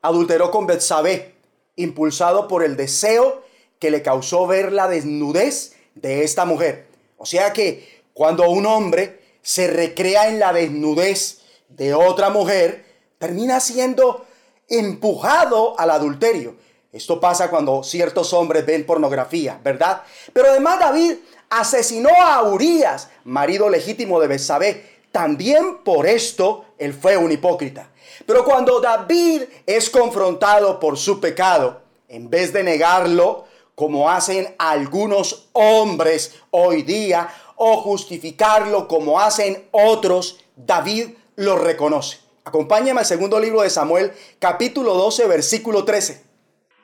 adulteró 0.00 0.50
con 0.50 0.66
Betsabé, 0.66 1.34
impulsado 1.76 2.48
por 2.48 2.64
el 2.64 2.76
deseo 2.76 3.42
que 3.78 3.90
le 3.90 4.02
causó 4.02 4.46
ver 4.46 4.72
la 4.72 4.88
desnudez 4.88 5.74
de 5.94 6.24
esta 6.24 6.44
mujer. 6.44 6.86
O 7.18 7.26
sea 7.26 7.52
que 7.52 8.02
cuando 8.14 8.48
un 8.48 8.66
hombre 8.66 9.20
se 9.42 9.66
recrea 9.66 10.28
en 10.28 10.38
la 10.38 10.52
desnudez 10.52 11.40
de 11.68 11.94
otra 11.94 12.30
mujer, 12.30 12.84
termina 13.18 13.60
siendo 13.60 14.26
empujado 14.68 15.78
al 15.78 15.90
adulterio. 15.90 16.56
Esto 16.92 17.18
pasa 17.18 17.48
cuando 17.48 17.82
ciertos 17.82 18.34
hombres 18.34 18.66
ven 18.66 18.84
pornografía, 18.84 19.58
¿verdad? 19.64 20.02
Pero 20.34 20.50
además 20.50 20.78
David 20.78 21.14
asesinó 21.48 22.10
a 22.20 22.42
Urias, 22.42 23.08
marido 23.24 23.70
legítimo 23.70 24.20
de 24.20 24.28
Betsabé, 24.28 25.00
también 25.10 25.78
por 25.78 26.06
esto 26.06 26.66
él 26.76 26.92
fue 26.92 27.16
un 27.16 27.32
hipócrita. 27.32 27.88
Pero 28.26 28.44
cuando 28.44 28.78
David 28.78 29.44
es 29.64 29.88
confrontado 29.88 30.78
por 30.78 30.98
su 30.98 31.18
pecado, 31.18 31.80
en 32.08 32.28
vez 32.28 32.52
de 32.52 32.62
negarlo, 32.62 33.46
como 33.74 34.10
hacen 34.10 34.54
algunos 34.58 35.48
hombres 35.52 36.34
hoy 36.50 36.82
día, 36.82 37.26
o 37.56 37.80
justificarlo 37.80 38.86
como 38.86 39.18
hacen 39.18 39.66
otros, 39.70 40.40
David 40.56 41.08
lo 41.36 41.56
reconoce. 41.56 42.18
Acompáñame 42.44 43.00
al 43.00 43.06
segundo 43.06 43.40
libro 43.40 43.62
de 43.62 43.70
Samuel, 43.70 44.12
capítulo 44.38 44.92
12, 44.92 45.26
versículo 45.26 45.84
13. 45.86 46.31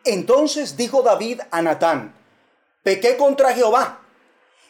Entonces 0.04 0.76
dijo 0.76 1.02
David 1.02 1.40
a 1.50 1.62
Natán, 1.62 2.14
pequé 2.82 3.16
contra 3.16 3.52
Jehová. 3.52 4.00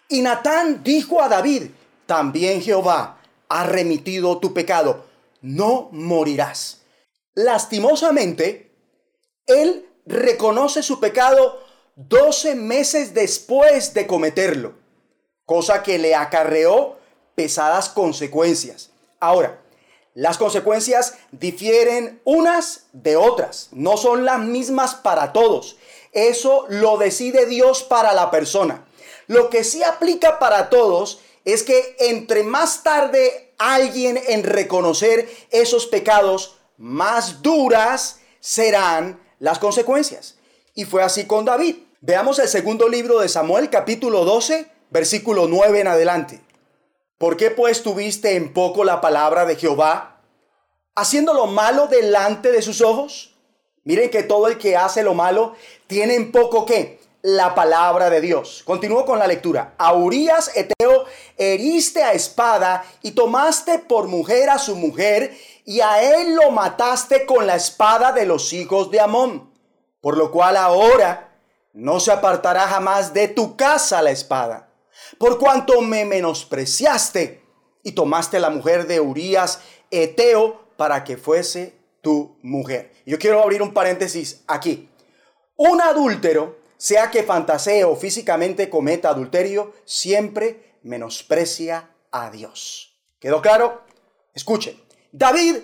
Y 0.08 0.22
Natán 0.22 0.82
dijo 0.82 1.22
a 1.22 1.28
David, 1.28 1.70
también 2.06 2.62
Jehová 2.62 3.18
ha 3.48 3.64
remitido 3.64 4.38
tu 4.38 4.54
pecado, 4.54 5.04
no 5.40 5.88
morirás. 5.92 6.82
Lastimosamente, 7.34 8.72
él 9.46 9.86
reconoce 10.06 10.82
su 10.82 10.98
pecado 11.00 11.62
12 11.96 12.54
meses 12.54 13.14
después 13.14 13.92
de 13.94 14.06
cometerlo, 14.06 14.74
cosa 15.44 15.82
que 15.82 15.98
le 15.98 16.14
acarreó 16.14 16.98
pesadas 17.34 17.88
consecuencias. 17.88 18.90
Ahora, 19.20 19.60
las 20.18 20.36
consecuencias 20.36 21.14
difieren 21.30 22.20
unas 22.24 22.86
de 22.92 23.16
otras, 23.16 23.68
no 23.70 23.96
son 23.96 24.24
las 24.24 24.40
mismas 24.40 24.96
para 24.96 25.32
todos. 25.32 25.76
Eso 26.10 26.66
lo 26.68 26.96
decide 26.96 27.46
Dios 27.46 27.84
para 27.84 28.12
la 28.12 28.28
persona. 28.28 28.84
Lo 29.28 29.48
que 29.48 29.62
sí 29.62 29.84
aplica 29.84 30.40
para 30.40 30.70
todos 30.70 31.20
es 31.44 31.62
que 31.62 31.94
entre 32.00 32.42
más 32.42 32.82
tarde 32.82 33.52
alguien 33.58 34.20
en 34.26 34.42
reconocer 34.42 35.30
esos 35.52 35.86
pecados, 35.86 36.56
más 36.78 37.40
duras 37.40 38.18
serán 38.40 39.22
las 39.38 39.60
consecuencias. 39.60 40.34
Y 40.74 40.84
fue 40.84 41.04
así 41.04 41.26
con 41.26 41.44
David. 41.44 41.76
Veamos 42.00 42.40
el 42.40 42.48
segundo 42.48 42.88
libro 42.88 43.20
de 43.20 43.28
Samuel, 43.28 43.70
capítulo 43.70 44.24
12, 44.24 44.66
versículo 44.90 45.46
9 45.46 45.78
en 45.78 45.86
adelante. 45.86 46.47
¿Por 47.18 47.36
qué 47.36 47.50
pues 47.50 47.82
tuviste 47.82 48.36
en 48.36 48.52
poco 48.52 48.84
la 48.84 49.00
palabra 49.00 49.44
de 49.44 49.56
Jehová, 49.56 50.20
haciendo 50.94 51.34
lo 51.34 51.46
malo 51.46 51.88
delante 51.88 52.52
de 52.52 52.62
sus 52.62 52.80
ojos? 52.80 53.34
Miren 53.82 54.08
que 54.08 54.22
todo 54.22 54.46
el 54.46 54.56
que 54.56 54.76
hace 54.76 55.02
lo 55.02 55.14
malo 55.14 55.56
tiene 55.88 56.14
en 56.14 56.30
poco 56.30 56.64
qué? 56.64 57.00
La 57.22 57.56
palabra 57.56 58.08
de 58.08 58.20
Dios. 58.20 58.62
Continúo 58.64 59.04
con 59.04 59.18
la 59.18 59.26
lectura. 59.26 59.74
A 59.78 59.94
Urias 59.94 60.52
Eteo 60.54 61.06
heriste 61.36 62.04
a 62.04 62.12
espada 62.12 62.84
y 63.02 63.10
tomaste 63.10 63.80
por 63.80 64.06
mujer 64.06 64.48
a 64.48 64.58
su 64.58 64.76
mujer 64.76 65.36
y 65.64 65.80
a 65.80 66.00
él 66.00 66.36
lo 66.36 66.52
mataste 66.52 67.26
con 67.26 67.48
la 67.48 67.56
espada 67.56 68.12
de 68.12 68.26
los 68.26 68.52
hijos 68.52 68.92
de 68.92 69.00
Amón. 69.00 69.52
Por 70.00 70.16
lo 70.16 70.30
cual 70.30 70.56
ahora 70.56 71.36
no 71.72 71.98
se 71.98 72.12
apartará 72.12 72.68
jamás 72.68 73.12
de 73.12 73.26
tu 73.26 73.56
casa 73.56 74.02
la 74.02 74.12
espada 74.12 74.67
por 75.18 75.38
cuanto 75.38 75.80
me 75.80 76.04
menospreciaste 76.04 77.42
y 77.82 77.92
tomaste 77.92 78.40
la 78.40 78.50
mujer 78.50 78.86
de 78.86 79.00
Urías 79.00 79.60
Eteo 79.90 80.60
para 80.76 81.04
que 81.04 81.16
fuese 81.16 81.74
tu 82.00 82.36
mujer. 82.42 82.92
Yo 83.04 83.18
quiero 83.18 83.42
abrir 83.42 83.62
un 83.62 83.72
paréntesis 83.72 84.42
aquí. 84.46 84.88
Un 85.56 85.80
adúltero, 85.80 86.58
sea 86.76 87.10
que 87.10 87.24
fantasee 87.24 87.84
o 87.84 87.96
físicamente 87.96 88.70
cometa 88.70 89.08
adulterio, 89.08 89.72
siempre 89.84 90.76
menosprecia 90.82 91.90
a 92.12 92.30
Dios. 92.30 92.96
¿Quedó 93.18 93.42
claro? 93.42 93.82
Escuchen. 94.34 94.80
David 95.10 95.56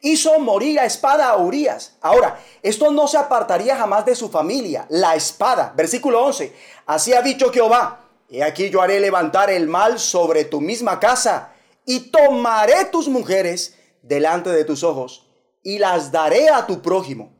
hizo 0.00 0.38
morir 0.38 0.80
a 0.80 0.86
espada 0.86 1.28
a 1.28 1.36
Urias. 1.36 1.96
Ahora, 2.00 2.40
esto 2.62 2.90
no 2.90 3.06
se 3.06 3.18
apartaría 3.18 3.76
jamás 3.76 4.06
de 4.06 4.14
su 4.14 4.30
familia, 4.30 4.86
la 4.88 5.14
espada. 5.14 5.72
Versículo 5.76 6.24
11. 6.24 6.54
Así 6.86 7.12
ha 7.12 7.20
dicho 7.20 7.52
Jehová, 7.52 8.01
He 8.32 8.42
aquí 8.42 8.70
yo 8.70 8.80
haré 8.80 8.98
levantar 8.98 9.50
el 9.50 9.68
mal 9.68 9.98
sobre 9.98 10.46
tu 10.46 10.62
misma 10.62 10.98
casa 10.98 11.52
y 11.84 12.10
tomaré 12.10 12.86
tus 12.86 13.06
mujeres 13.06 13.76
delante 14.00 14.48
de 14.48 14.64
tus 14.64 14.82
ojos 14.82 15.26
y 15.62 15.78
las 15.78 16.10
daré 16.12 16.48
a 16.48 16.66
tu 16.66 16.80
prójimo, 16.80 17.30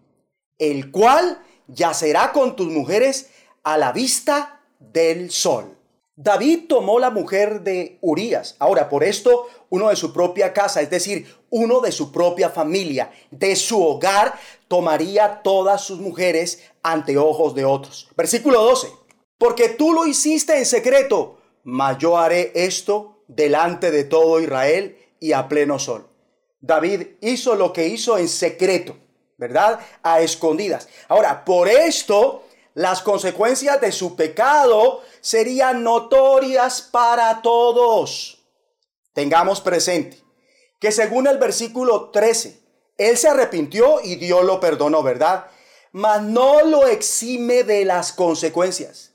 el 0.59 0.91
cual 0.91 1.41
yacerá 1.67 2.31
con 2.33 2.57
tus 2.57 2.67
mujeres 2.67 3.31
a 3.63 3.79
la 3.79 3.93
vista 3.93 4.61
del 4.79 5.31
sol. 5.31 5.79
David 6.15 6.65
tomó 6.69 6.99
la 6.99 7.09
mujer 7.09 7.63
de 7.63 7.97
Urías. 8.03 8.57
Ahora, 8.59 8.91
por 8.91 9.03
esto, 9.03 9.47
uno 9.71 9.89
de 9.89 9.97
su 9.97 10.13
propia 10.13 10.53
casa, 10.53 10.83
es 10.83 10.91
decir, 10.91 11.27
uno 11.49 11.81
de 11.81 11.91
su 11.91 12.13
propia 12.13 12.51
familia, 12.51 13.11
de 13.31 13.57
su 13.57 13.83
hogar, 13.83 14.39
tomaría 14.69 15.41
todas 15.43 15.81
sus 15.81 16.01
mujeres 16.01 16.63
ante 16.83 17.17
ojos 17.17 17.55
de 17.55 17.65
otros. 17.65 18.11
Versículo 18.15 18.63
12 18.63 19.02
porque 19.43 19.71
tú 19.71 19.93
lo 19.93 20.07
hiciste 20.07 20.57
en 20.57 20.65
secreto, 20.65 21.41
mas 21.65 21.99
yo 21.99 22.17
haré 22.17 22.53
esto 22.55 23.25
delante 23.27 23.91
de 23.91 24.05
todo 24.05 24.39
Israel 24.39 24.97
y 25.19 25.33
a 25.33 25.49
pleno 25.49 25.81
sol. 25.81 26.07
David 26.61 27.17
hizo 27.21 27.57
lo 27.57 27.73
que 27.73 27.89
hizo 27.89 28.19
en 28.19 28.29
secreto, 28.29 28.97
¿verdad? 29.39 29.81
A 30.05 30.21
escondidas. 30.21 30.89
Ahora, 31.09 31.45
por 31.45 31.69
esto, 31.69 32.45
las 32.75 33.03
consecuencias 33.03 33.81
de 33.81 33.91
su 33.91 34.15
pecado 34.15 35.03
serían 35.21 35.83
notorias 35.83 36.81
para 36.81 37.43
todos. 37.43 38.45
Tengamos 39.13 39.61
presente 39.61 40.19
que 40.79 40.93
según 40.93 41.27
el 41.27 41.39
versículo 41.39 42.11
13, 42.11 42.61
él 42.97 43.19
se 43.19 43.27
arrepintió 43.27 44.01
y 44.05 44.15
Dios 44.15 44.45
lo 44.45 44.61
perdonó, 44.61 45.03
¿verdad? 45.03 45.47
Mas 45.91 46.23
no 46.23 46.65
lo 46.65 46.87
exime 46.87 47.65
de 47.65 47.85
las 47.85 48.13
consecuencias. 48.13 49.12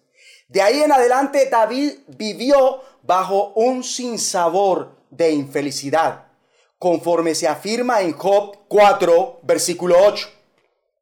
De 0.47 0.61
ahí 0.61 0.81
en 0.81 0.91
adelante 0.91 1.49
David 1.49 1.93
vivió 2.07 2.81
bajo 3.03 3.53
un 3.55 3.83
sinsabor 3.83 4.95
de 5.09 5.31
infelicidad, 5.31 6.27
conforme 6.79 7.35
se 7.35 7.47
afirma 7.47 8.01
en 8.01 8.13
Job 8.13 8.57
4, 8.67 9.39
versículo 9.43 9.97
8. 10.05 10.29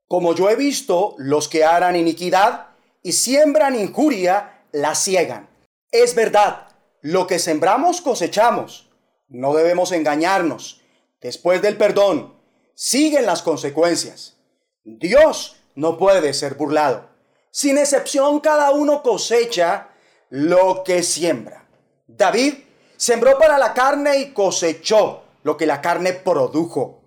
Como 0.08 0.34
yo 0.34 0.49
he 0.49 0.55
visto, 0.55 1.15
los 1.17 1.47
que 1.47 1.63
harán 1.63 1.95
iniquidad 1.95 2.69
y 3.03 3.12
siembran 3.12 3.75
injuria, 3.75 4.63
la 4.71 4.95
ciegan. 4.95 5.47
Es 5.91 6.15
verdad, 6.15 6.67
lo 7.01 7.27
que 7.27 7.38
sembramos 7.38 8.01
cosechamos. 8.01 8.89
No 9.27 9.53
debemos 9.53 9.91
engañarnos. 9.91 10.81
Después 11.21 11.62
del 11.62 11.77
perdón, 11.77 12.34
siguen 12.73 13.25
las 13.25 13.41
consecuencias. 13.41 14.38
Dios 14.84 15.55
no 15.75 15.97
puede 15.97 16.34
ser 16.34 16.55
burlado. 16.55 17.14
Sin 17.56 17.78
excepción, 17.78 18.41
cada 18.41 18.72
uno 18.72 19.02
cosecha 19.02 19.88
lo 20.30 20.84
que 20.84 21.02
siembra. 21.04 21.65
David 22.06 22.56
sembró 22.98 23.38
para 23.39 23.58
la 23.58 23.74
carne 23.74 24.18
y 24.18 24.34
cosechó 24.34 25.24
lo 25.44 25.56
que 25.56 25.65
la 25.65 25.80
carne 25.80 26.12
produjo. 26.12 27.00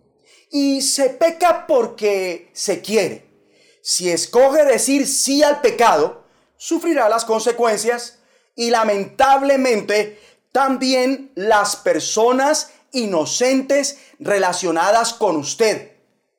Y 0.51 0.81
se 0.81 1.11
peca 1.11 1.67
porque 1.67 2.49
se 2.55 2.81
quiere. 2.81 3.27
Si 3.83 4.11
escoge 4.11 4.65
decir 4.65 5.07
sí 5.07 5.43
al 5.43 5.61
pecado, 5.61 6.25
sufrirá 6.57 7.11
las 7.11 7.27
consecuencias 7.27 8.21
y 8.55 8.71
lamentablemente 8.71 10.19
también 10.51 11.31
las 11.35 11.77
personas 11.77 12.73
inocentes 12.93 13.99
relacionadas 14.19 15.13
con 15.13 15.37
usted, 15.37 15.93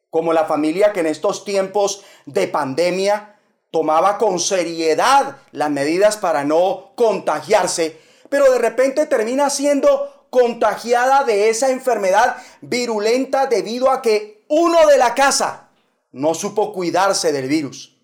como 0.10 0.34
la 0.34 0.46
familia 0.46 0.94
que 0.94 1.02
en 1.02 1.06
estos 1.06 1.46
tiempos 1.46 2.04
de 2.26 2.48
pandemia 2.48 3.36
tomaba 3.72 4.18
con 4.18 4.40
seriedad 4.40 5.38
las 5.52 5.70
medidas 5.70 6.18
para 6.18 6.44
no 6.44 6.92
contagiarse, 6.96 8.00
pero 8.30 8.52
de 8.52 8.60
repente 8.60 9.06
termina 9.06 9.50
siendo 9.50 10.28
contagiada 10.30 11.24
de 11.24 11.50
esa 11.50 11.70
enfermedad 11.70 12.38
virulenta 12.62 13.48
debido 13.48 13.92
a 13.92 14.02
que 14.02 14.44
uno 14.48 14.88
de 14.88 14.98
la 14.98 15.16
casa 15.16 15.70
no 16.12 16.34
supo 16.34 16.74
cuidarse 16.74 17.32
del 17.32 17.48
virus. 17.48 17.98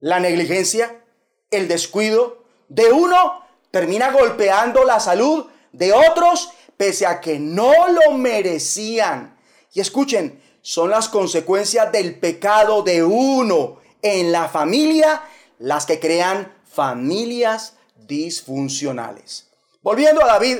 La 0.00 0.20
negligencia, 0.20 1.02
el 1.50 1.68
descuido 1.68 2.44
de 2.68 2.90
uno 2.92 3.42
termina 3.70 4.10
golpeando 4.10 4.84
la 4.84 5.00
salud 5.00 5.46
de 5.72 5.92
otros 5.92 6.50
pese 6.76 7.06
a 7.06 7.20
que 7.20 7.38
no 7.38 7.88
lo 7.88 8.12
merecían. 8.12 9.38
Y 9.72 9.80
escuchen, 9.80 10.42
son 10.62 10.90
las 10.90 11.08
consecuencias 11.08 11.92
del 11.92 12.18
pecado 12.18 12.82
de 12.82 13.02
uno 13.04 13.81
en 14.02 14.32
la 14.32 14.48
familia 14.48 15.22
las 15.58 15.86
que 15.86 16.00
crean 16.00 16.52
familias 16.64 17.74
disfuncionales. 17.96 19.48
Volviendo 19.80 20.22
a 20.22 20.26
David, 20.26 20.58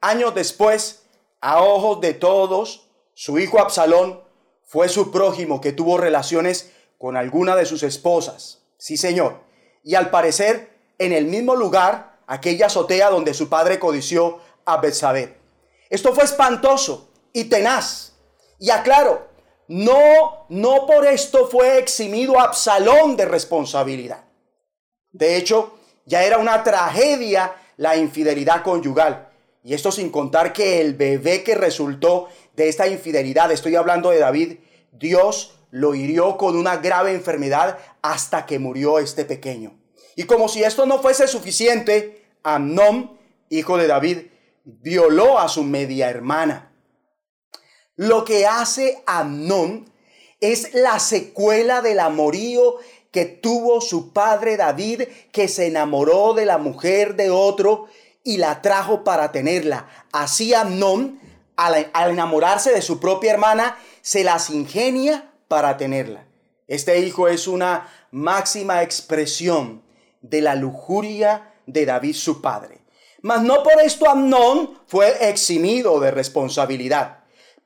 años 0.00 0.34
después, 0.34 1.02
a 1.40 1.62
ojos 1.62 2.00
de 2.00 2.14
todos, 2.14 2.88
su 3.14 3.38
hijo 3.38 3.58
Absalón 3.58 4.22
fue 4.64 4.88
su 4.88 5.10
prójimo 5.10 5.60
que 5.60 5.72
tuvo 5.72 5.98
relaciones 5.98 6.70
con 6.98 7.16
alguna 7.16 7.56
de 7.56 7.66
sus 7.66 7.82
esposas. 7.82 8.62
Sí, 8.78 8.96
señor. 8.96 9.40
Y 9.82 9.94
al 9.94 10.10
parecer, 10.10 10.70
en 10.98 11.12
el 11.12 11.26
mismo 11.26 11.56
lugar, 11.56 12.18
aquella 12.26 12.66
azotea 12.66 13.10
donde 13.10 13.34
su 13.34 13.48
padre 13.48 13.78
codició 13.78 14.38
a 14.64 14.76
Betsabé. 14.78 15.36
Esto 15.90 16.14
fue 16.14 16.24
espantoso 16.24 17.10
y 17.32 17.44
tenaz. 17.44 18.12
Y 18.58 18.70
aclaro, 18.70 19.28
no, 19.72 20.44
no 20.50 20.86
por 20.86 21.06
esto 21.06 21.48
fue 21.48 21.78
eximido 21.78 22.38
Absalón 22.38 23.16
de 23.16 23.24
responsabilidad. 23.24 24.24
De 25.12 25.36
hecho, 25.36 25.78
ya 26.04 26.24
era 26.24 26.36
una 26.36 26.62
tragedia 26.62 27.54
la 27.78 27.96
infidelidad 27.96 28.62
conyugal. 28.62 29.30
Y 29.64 29.72
esto 29.72 29.90
sin 29.90 30.10
contar 30.10 30.52
que 30.52 30.82
el 30.82 30.92
bebé 30.92 31.42
que 31.42 31.54
resultó 31.54 32.28
de 32.54 32.68
esta 32.68 32.86
infidelidad, 32.86 33.50
estoy 33.50 33.74
hablando 33.76 34.10
de 34.10 34.18
David, 34.18 34.58
Dios 34.92 35.58
lo 35.70 35.94
hirió 35.94 36.36
con 36.36 36.54
una 36.54 36.76
grave 36.76 37.14
enfermedad 37.14 37.78
hasta 38.02 38.44
que 38.44 38.58
murió 38.58 38.98
este 38.98 39.24
pequeño. 39.24 39.80
Y 40.16 40.24
como 40.24 40.50
si 40.50 40.62
esto 40.62 40.84
no 40.84 40.98
fuese 40.98 41.26
suficiente, 41.26 42.26
Amnón, 42.42 43.18
hijo 43.48 43.78
de 43.78 43.86
David, 43.86 44.18
violó 44.64 45.38
a 45.38 45.48
su 45.48 45.62
media 45.62 46.10
hermana. 46.10 46.71
Lo 48.02 48.24
que 48.24 48.48
hace 48.48 49.00
Amnón 49.06 49.88
es 50.40 50.74
la 50.74 50.98
secuela 50.98 51.82
del 51.82 52.00
amorío 52.00 52.78
que 53.12 53.26
tuvo 53.26 53.80
su 53.80 54.12
padre 54.12 54.56
David, 54.56 55.02
que 55.30 55.46
se 55.46 55.68
enamoró 55.68 56.34
de 56.34 56.44
la 56.44 56.58
mujer 56.58 57.14
de 57.14 57.30
otro 57.30 57.86
y 58.24 58.38
la 58.38 58.60
trajo 58.60 59.04
para 59.04 59.30
tenerla. 59.30 59.86
Así 60.10 60.52
Amnón, 60.52 61.20
al, 61.54 61.92
enamorarse 61.94 62.72
de 62.72 62.82
su 62.82 62.98
propia 62.98 63.34
hermana, 63.34 63.78
se 64.00 64.24
las 64.24 64.50
ingenia 64.50 65.30
para 65.46 65.76
tenerla. 65.76 66.26
Este 66.66 66.98
hijo 66.98 67.28
es 67.28 67.46
una 67.46 67.88
máxima 68.10 68.82
expresión 68.82 69.80
de 70.22 70.40
la 70.40 70.56
lujuria 70.56 71.52
de 71.66 71.86
David 71.86 72.16
su 72.16 72.42
padre. 72.42 72.80
Mas 73.20 73.42
no 73.42 73.62
por 73.62 73.80
esto 73.80 74.10
Amnón 74.10 74.80
fue 74.88 75.28
eximido 75.28 76.00
de 76.00 76.10
responsabilidad. 76.10 77.21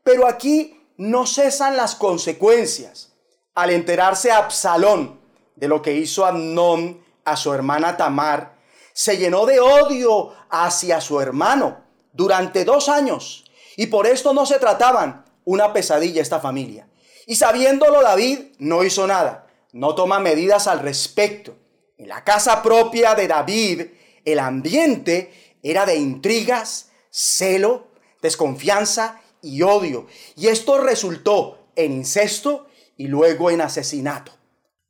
Pero 0.07 0.29
aquí 0.29 0.81
no 0.99 1.27
cesan 1.27 1.77
las 1.77 1.97
consecuencias. 1.97 3.12
Al 3.57 3.71
enterarse 3.71 4.31
Absalón 4.31 5.19
de 5.57 5.66
lo 5.66 5.83
que 5.83 5.95
hizo 5.95 6.25
Amnón 6.25 7.05
a 7.25 7.37
su 7.37 7.53
hermana 7.53 7.97
Tamar, 7.97 8.55
se 8.92 9.16
llenó 9.16 9.47
de 9.47 9.59
odio 9.59 10.33
hacia 10.49 11.01
su 11.01 11.21
hermano 11.21 11.83
durante 12.12 12.64
dos 12.64 12.88
años. 12.88 13.51
Y 13.77 13.88
por 13.88 14.07
esto 14.07 14.33
no 14.33 14.47
se 14.47 14.61
trataban 14.61 15.25
una 15.45 15.73
pesadilla 15.73 16.23
esta 16.23 16.38
familia. 16.38 16.88
Y 17.27 17.35
sabiéndolo 17.35 18.01
David 18.01 18.53
no 18.61 18.85
hizo 18.85 19.09
nada, 19.09 19.49
no 19.73 19.97
toma 19.97 20.21
medidas 20.21 20.69
al 20.69 20.79
respecto. 20.79 21.57
En 21.99 22.09
la 22.11 22.23
casa 22.23 22.62
propia 22.62 23.16
de 23.16 23.27
David, 23.27 23.87
el 24.25 24.38
ambiente 24.38 25.57
era 25.64 25.85
de 25.85 25.97
intrigas, 25.97 26.90
celo, 27.11 27.88
desconfianza 28.23 29.21
y 29.46 29.62
odio. 29.62 30.06
Y 30.37 30.48
esto 30.48 30.78
resultó 30.78 31.59
en 31.76 31.92
incesto 31.92 32.66
y 32.96 33.06
luego 33.06 33.50
en 33.50 33.61
asesinato. 33.61 34.32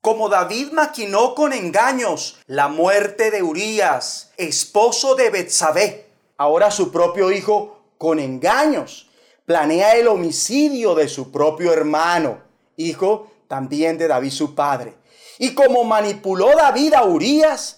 Como 0.01 0.29
David 0.29 0.71
maquinó 0.73 1.35
con 1.35 1.53
engaños 1.53 2.39
la 2.47 2.69
muerte 2.69 3.31
de 3.31 3.43
Urías, 3.43 4.33
esposo 4.37 5.17
de 5.17 5.31
Betsabé, 5.31 6.07
ahora 6.37 6.71
su 6.71 6.93
propio 6.93 7.33
hijo 7.33 7.81
con 7.99 8.21
engaños 8.21 9.11
planea 9.47 9.97
el 9.97 10.09
homicidio 10.09 10.95
de 10.95 11.09
su 11.09 11.31
propio 11.31 11.73
hermano, 11.73 12.43
hijo 12.77 13.31
también 13.49 13.99
de 13.99 14.09
David 14.09 14.31
su 14.31 14.55
padre. 14.55 14.95
Y 15.39 15.55
como 15.55 15.85
manipuló 15.85 16.51
David 16.57 16.95
a 16.95 17.05
Urias, 17.05 17.76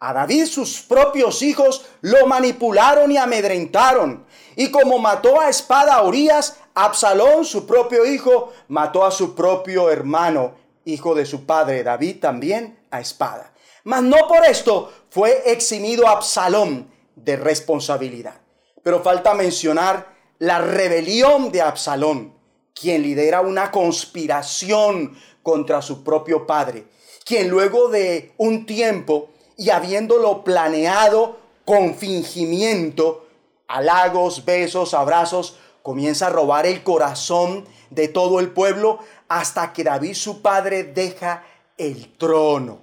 a 0.00 0.14
David 0.14 0.46
sus 0.46 0.80
propios 0.80 1.42
hijos 1.42 1.84
lo 2.00 2.26
manipularon 2.26 3.12
y 3.12 3.18
amedrentaron. 3.18 4.24
Y 4.56 4.70
como 4.70 4.98
mató 4.98 5.40
a 5.40 5.50
espada 5.50 5.96
a 5.96 6.02
Urias, 6.04 6.56
Absalón, 6.74 7.44
su 7.44 7.66
propio 7.66 8.06
hijo, 8.06 8.52
mató 8.68 9.04
a 9.04 9.10
su 9.10 9.34
propio 9.34 9.90
hermano, 9.90 10.54
hijo 10.86 11.14
de 11.14 11.26
su 11.26 11.44
padre 11.44 11.82
David 11.82 12.18
también, 12.18 12.78
a 12.90 13.00
espada. 13.00 13.52
Mas 13.84 14.02
no 14.02 14.26
por 14.26 14.44
esto 14.46 14.90
fue 15.10 15.52
eximido 15.52 16.08
Absalón 16.08 16.90
de 17.14 17.36
responsabilidad. 17.36 18.40
Pero 18.82 19.02
falta 19.02 19.34
mencionar 19.34 20.14
la 20.38 20.60
rebelión 20.60 21.52
de 21.52 21.60
Absalón, 21.60 22.32
quien 22.72 23.02
lidera 23.02 23.42
una 23.42 23.70
conspiración 23.70 25.14
contra 25.42 25.82
su 25.82 26.02
propio 26.02 26.46
padre, 26.46 26.86
quien 27.26 27.50
luego 27.50 27.88
de 27.88 28.32
un 28.38 28.64
tiempo 28.64 29.28
y 29.60 29.68
habiéndolo 29.68 30.42
planeado 30.42 31.36
con 31.66 31.94
fingimiento, 31.94 33.26
halagos, 33.68 34.46
besos, 34.46 34.94
abrazos, 34.94 35.56
comienza 35.82 36.28
a 36.28 36.30
robar 36.30 36.64
el 36.64 36.82
corazón 36.82 37.66
de 37.90 38.08
todo 38.08 38.40
el 38.40 38.52
pueblo 38.52 39.00
hasta 39.28 39.74
que 39.74 39.84
David 39.84 40.14
su 40.14 40.40
padre 40.40 40.84
deja 40.84 41.44
el 41.76 42.16
trono. 42.16 42.78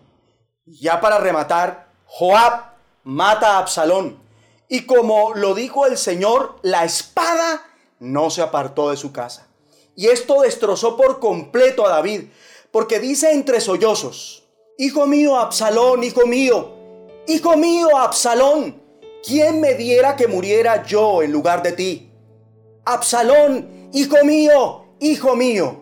Ya 0.68 1.02
para 1.02 1.18
rematar, 1.18 1.88
Joab 2.06 2.76
mata 3.04 3.56
a 3.56 3.58
Absalón 3.58 4.20
y 4.70 4.86
como 4.86 5.34
lo 5.34 5.56
dijo 5.56 5.88
el 5.88 5.98
Señor, 5.98 6.60
la 6.62 6.86
espada 6.86 7.66
no 7.98 8.30
se 8.30 8.44
apartó 8.44 8.92
de 8.92 8.98
su 8.98 9.12
casa. 9.12 9.48
Y 9.96 10.10
esto 10.10 10.42
destrozó 10.42 10.96
por 10.96 11.20
completo 11.20 11.88
a 11.88 11.90
David, 11.90 12.26
porque 12.70 13.00
dice 13.00 13.32
entre 13.32 13.62
sollozos, 13.62 14.47
Hijo 14.80 15.08
mío, 15.08 15.36
Absalón, 15.36 16.04
hijo 16.04 16.28
mío, 16.28 16.70
hijo 17.26 17.58
mío, 17.58 17.98
Absalón, 17.98 18.80
¿quién 19.26 19.60
me 19.60 19.74
diera 19.74 20.16
que 20.16 20.28
muriera 20.28 20.84
yo 20.86 21.24
en 21.24 21.32
lugar 21.32 21.64
de 21.64 21.72
ti? 21.72 22.12
Absalón, 22.86 23.90
hijo 23.92 24.24
mío, 24.24 24.86
hijo 25.00 25.36
mío. 25.36 25.82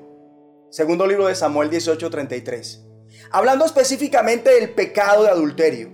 Segundo 0.70 1.06
libro 1.06 1.28
de 1.28 1.36
Samuel 1.36 1.70
18:33. 1.70 2.86
Hablando 3.32 3.66
específicamente 3.66 4.52
del 4.52 4.74
pecado 4.74 5.24
de 5.24 5.30
adulterio. 5.30 5.92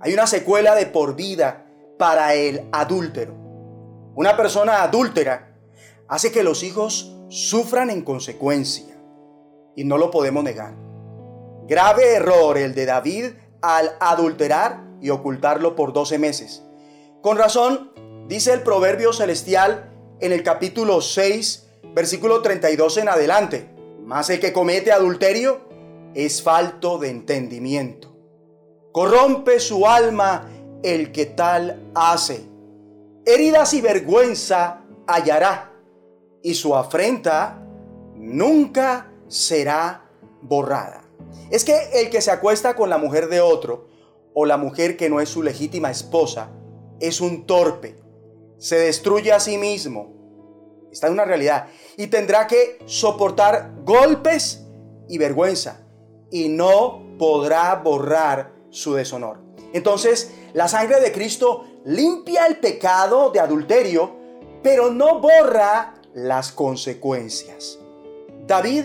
Hay 0.00 0.12
una 0.12 0.26
secuela 0.26 0.74
de 0.74 0.86
por 0.86 1.14
vida 1.14 1.66
para 2.00 2.34
el 2.34 2.68
adúltero. 2.72 3.32
Una 4.16 4.36
persona 4.36 4.82
adúltera 4.82 5.56
hace 6.08 6.32
que 6.32 6.42
los 6.42 6.64
hijos 6.64 7.16
sufran 7.28 7.90
en 7.90 8.02
consecuencia 8.02 9.00
y 9.76 9.84
no 9.84 9.98
lo 9.98 10.10
podemos 10.10 10.42
negar. 10.42 10.79
Grave 11.70 12.14
error 12.14 12.58
el 12.58 12.74
de 12.74 12.84
David 12.84 13.26
al 13.62 13.96
adulterar 14.00 14.82
y 15.00 15.10
ocultarlo 15.10 15.76
por 15.76 15.92
12 15.92 16.18
meses. 16.18 16.64
Con 17.22 17.38
razón, 17.38 17.92
dice 18.26 18.52
el 18.52 18.64
proverbio 18.64 19.12
celestial 19.12 19.88
en 20.18 20.32
el 20.32 20.42
capítulo 20.42 21.00
6, 21.00 21.68
versículo 21.94 22.42
32 22.42 22.96
en 22.96 23.08
adelante, 23.08 23.70
más 24.02 24.30
el 24.30 24.40
que 24.40 24.52
comete 24.52 24.90
adulterio 24.90 25.60
es 26.12 26.42
falto 26.42 26.98
de 26.98 27.10
entendimiento. 27.10 28.16
Corrompe 28.90 29.60
su 29.60 29.86
alma 29.86 30.48
el 30.82 31.12
que 31.12 31.26
tal 31.26 31.88
hace. 31.94 32.42
Heridas 33.24 33.74
y 33.74 33.80
vergüenza 33.80 34.80
hallará, 35.06 35.70
y 36.42 36.52
su 36.52 36.74
afrenta 36.74 37.62
nunca 38.16 39.12
será 39.28 40.10
borrada. 40.42 41.09
Es 41.50 41.64
que 41.64 41.76
el 41.94 42.10
que 42.10 42.20
se 42.20 42.30
acuesta 42.30 42.76
con 42.76 42.90
la 42.90 42.98
mujer 42.98 43.28
de 43.28 43.40
otro, 43.40 43.88
o 44.34 44.46
la 44.46 44.56
mujer 44.56 44.96
que 44.96 45.10
no 45.10 45.20
es 45.20 45.28
su 45.28 45.42
legítima 45.42 45.90
esposa, 45.90 46.50
es 47.00 47.20
un 47.20 47.46
torpe. 47.46 47.96
Se 48.58 48.76
destruye 48.76 49.32
a 49.32 49.40
sí 49.40 49.58
mismo. 49.58 50.14
Está 50.92 51.06
en 51.06 51.14
una 51.14 51.24
realidad. 51.24 51.68
Y 51.96 52.08
tendrá 52.08 52.46
que 52.46 52.78
soportar 52.86 53.72
golpes 53.84 54.64
y 55.08 55.18
vergüenza. 55.18 55.86
Y 56.30 56.48
no 56.48 57.02
podrá 57.18 57.74
borrar 57.76 58.52
su 58.70 58.94
deshonor. 58.94 59.40
Entonces, 59.72 60.32
la 60.52 60.68
sangre 60.68 61.00
de 61.00 61.12
Cristo 61.12 61.64
limpia 61.84 62.46
el 62.46 62.58
pecado 62.58 63.30
de 63.30 63.40
adulterio, 63.40 64.12
pero 64.62 64.90
no 64.90 65.20
borra 65.20 65.94
las 66.14 66.52
consecuencias. 66.52 67.78
David 68.46 68.84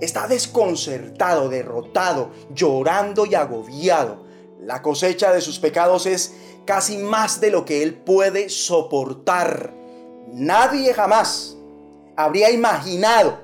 está 0.00 0.28
desconcertado, 0.28 1.48
derrotado, 1.48 2.30
llorando 2.54 3.26
y 3.26 3.34
agobiado. 3.34 4.24
La 4.60 4.82
cosecha 4.82 5.32
de 5.32 5.40
sus 5.40 5.58
pecados 5.58 6.06
es 6.06 6.34
casi 6.64 6.98
más 6.98 7.40
de 7.40 7.50
lo 7.50 7.64
que 7.64 7.82
él 7.82 7.94
puede 7.94 8.48
soportar. 8.48 9.72
Nadie 10.32 10.92
jamás 10.92 11.56
habría 12.16 12.50
imaginado 12.50 13.38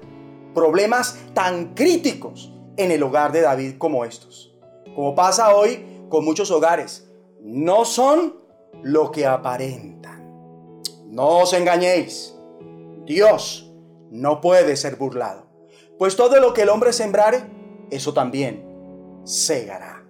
problemas 0.55 1.19
tan 1.35 1.75
críticos 1.75 2.53
en 2.77 2.91
el 2.91 3.03
hogar 3.03 3.33
de 3.33 3.43
David 3.43 3.75
como 3.79 4.05
estos. 4.05 4.55
Como 4.95 5.15
pasa 5.15 5.55
hoy 5.55 6.05
con 6.09 6.25
muchos 6.25 6.51
hogares, 6.51 7.09
no 7.41 7.85
son 7.85 8.37
lo 8.83 9.11
que 9.11 9.27
aparentan. 9.27 10.23
No 11.07 11.41
os 11.41 11.53
engañéis. 11.53 12.35
Dios 13.07 13.71
no 14.11 14.41
puede 14.41 14.77
ser 14.77 14.97
burlado. 14.97 15.52
Pues 16.03 16.17
todo 16.17 16.41
lo 16.41 16.53
que 16.53 16.63
el 16.63 16.69
hombre 16.69 16.93
sembrare, 16.93 17.45
eso 17.89 18.13
también 18.13 19.21
segará. 19.23 20.05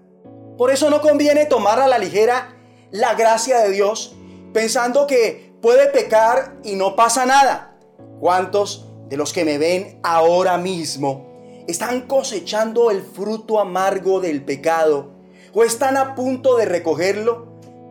Por 0.56 0.70
eso 0.70 0.88
no 0.88 1.02
conviene 1.02 1.44
tomar 1.44 1.80
a 1.80 1.86
la 1.86 1.98
ligera 1.98 2.56
la 2.90 3.12
gracia 3.12 3.58
de 3.58 3.72
Dios, 3.72 4.16
pensando 4.54 5.06
que 5.06 5.52
puede 5.60 5.88
pecar 5.88 6.56
y 6.64 6.76
no 6.76 6.96
pasa 6.96 7.26
nada. 7.26 7.76
¿Cuántos 8.20 8.88
de 9.10 9.18
los 9.18 9.34
que 9.34 9.44
me 9.44 9.58
ven 9.58 10.00
ahora 10.02 10.56
mismo 10.56 11.26
están 11.68 12.06
cosechando 12.06 12.90
el 12.90 13.02
fruto 13.02 13.60
amargo 13.60 14.18
del 14.22 14.42
pecado 14.46 15.10
o 15.52 15.62
están 15.62 15.98
a 15.98 16.14
punto 16.14 16.56
de 16.56 16.64
recogerlo? 16.64 17.48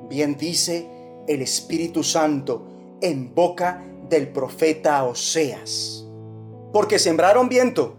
Bien 0.10 0.38
dice 0.38 0.90
el 1.28 1.44
Espíritu 1.44 2.04
Santo 2.04 2.66
en 3.00 3.36
boca 3.36 3.86
del 4.10 4.30
profeta 4.30 5.04
Oseas. 5.04 6.01
Porque 6.72 7.00
sembraron 7.00 7.50
viento 7.50 7.96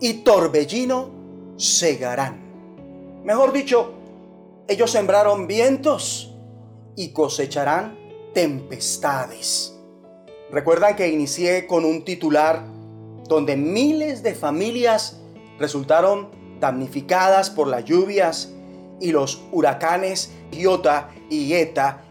y 0.00 0.24
torbellino 0.24 1.10
segarán. 1.56 2.42
Mejor 3.24 3.52
dicho, 3.52 3.92
ellos 4.68 4.90
sembraron 4.90 5.46
vientos 5.46 6.34
y 6.96 7.12
cosecharán 7.12 7.98
tempestades. 8.34 9.74
Recuerdan 10.50 10.96
que 10.96 11.08
inicié 11.08 11.66
con 11.66 11.84
un 11.84 12.04
titular 12.04 12.64
donde 13.28 13.56
miles 13.56 14.22
de 14.22 14.34
familias 14.34 15.18
resultaron 15.58 16.30
damnificadas 16.60 17.50
por 17.50 17.68
las 17.68 17.84
lluvias 17.84 18.52
y 19.00 19.12
los 19.12 19.42
huracanes 19.52 20.32
Iota 20.52 21.10
y 21.30 21.54
Eta, 21.54 22.04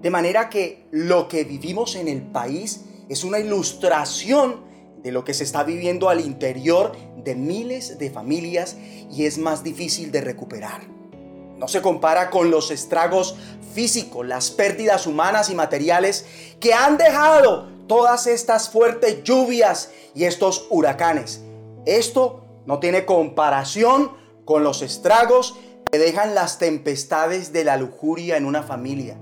de 0.00 0.10
manera 0.10 0.48
que 0.48 0.86
lo 0.90 1.28
que 1.28 1.44
vivimos 1.44 1.96
en 1.96 2.08
el 2.08 2.22
país 2.22 2.84
es 3.08 3.24
una 3.24 3.38
ilustración 3.38 4.69
de 5.02 5.12
lo 5.12 5.24
que 5.24 5.34
se 5.34 5.44
está 5.44 5.62
viviendo 5.64 6.08
al 6.08 6.20
interior 6.20 6.92
de 7.16 7.34
miles 7.34 7.98
de 7.98 8.10
familias 8.10 8.76
y 9.10 9.24
es 9.26 9.38
más 9.38 9.64
difícil 9.64 10.12
de 10.12 10.20
recuperar. 10.20 10.82
No 11.58 11.68
se 11.68 11.82
compara 11.82 12.30
con 12.30 12.50
los 12.50 12.70
estragos 12.70 13.36
físicos, 13.74 14.26
las 14.26 14.50
pérdidas 14.50 15.06
humanas 15.06 15.50
y 15.50 15.54
materiales 15.54 16.24
que 16.58 16.72
han 16.72 16.96
dejado 16.96 17.68
todas 17.86 18.26
estas 18.26 18.70
fuertes 18.70 19.22
lluvias 19.24 19.90
y 20.14 20.24
estos 20.24 20.66
huracanes. 20.70 21.42
Esto 21.86 22.44
no 22.66 22.78
tiene 22.78 23.04
comparación 23.04 24.12
con 24.44 24.64
los 24.64 24.82
estragos 24.82 25.56
que 25.90 25.98
dejan 25.98 26.34
las 26.34 26.58
tempestades 26.58 27.52
de 27.52 27.64
la 27.64 27.76
lujuria 27.76 28.36
en 28.36 28.44
una 28.46 28.62
familia, 28.62 29.18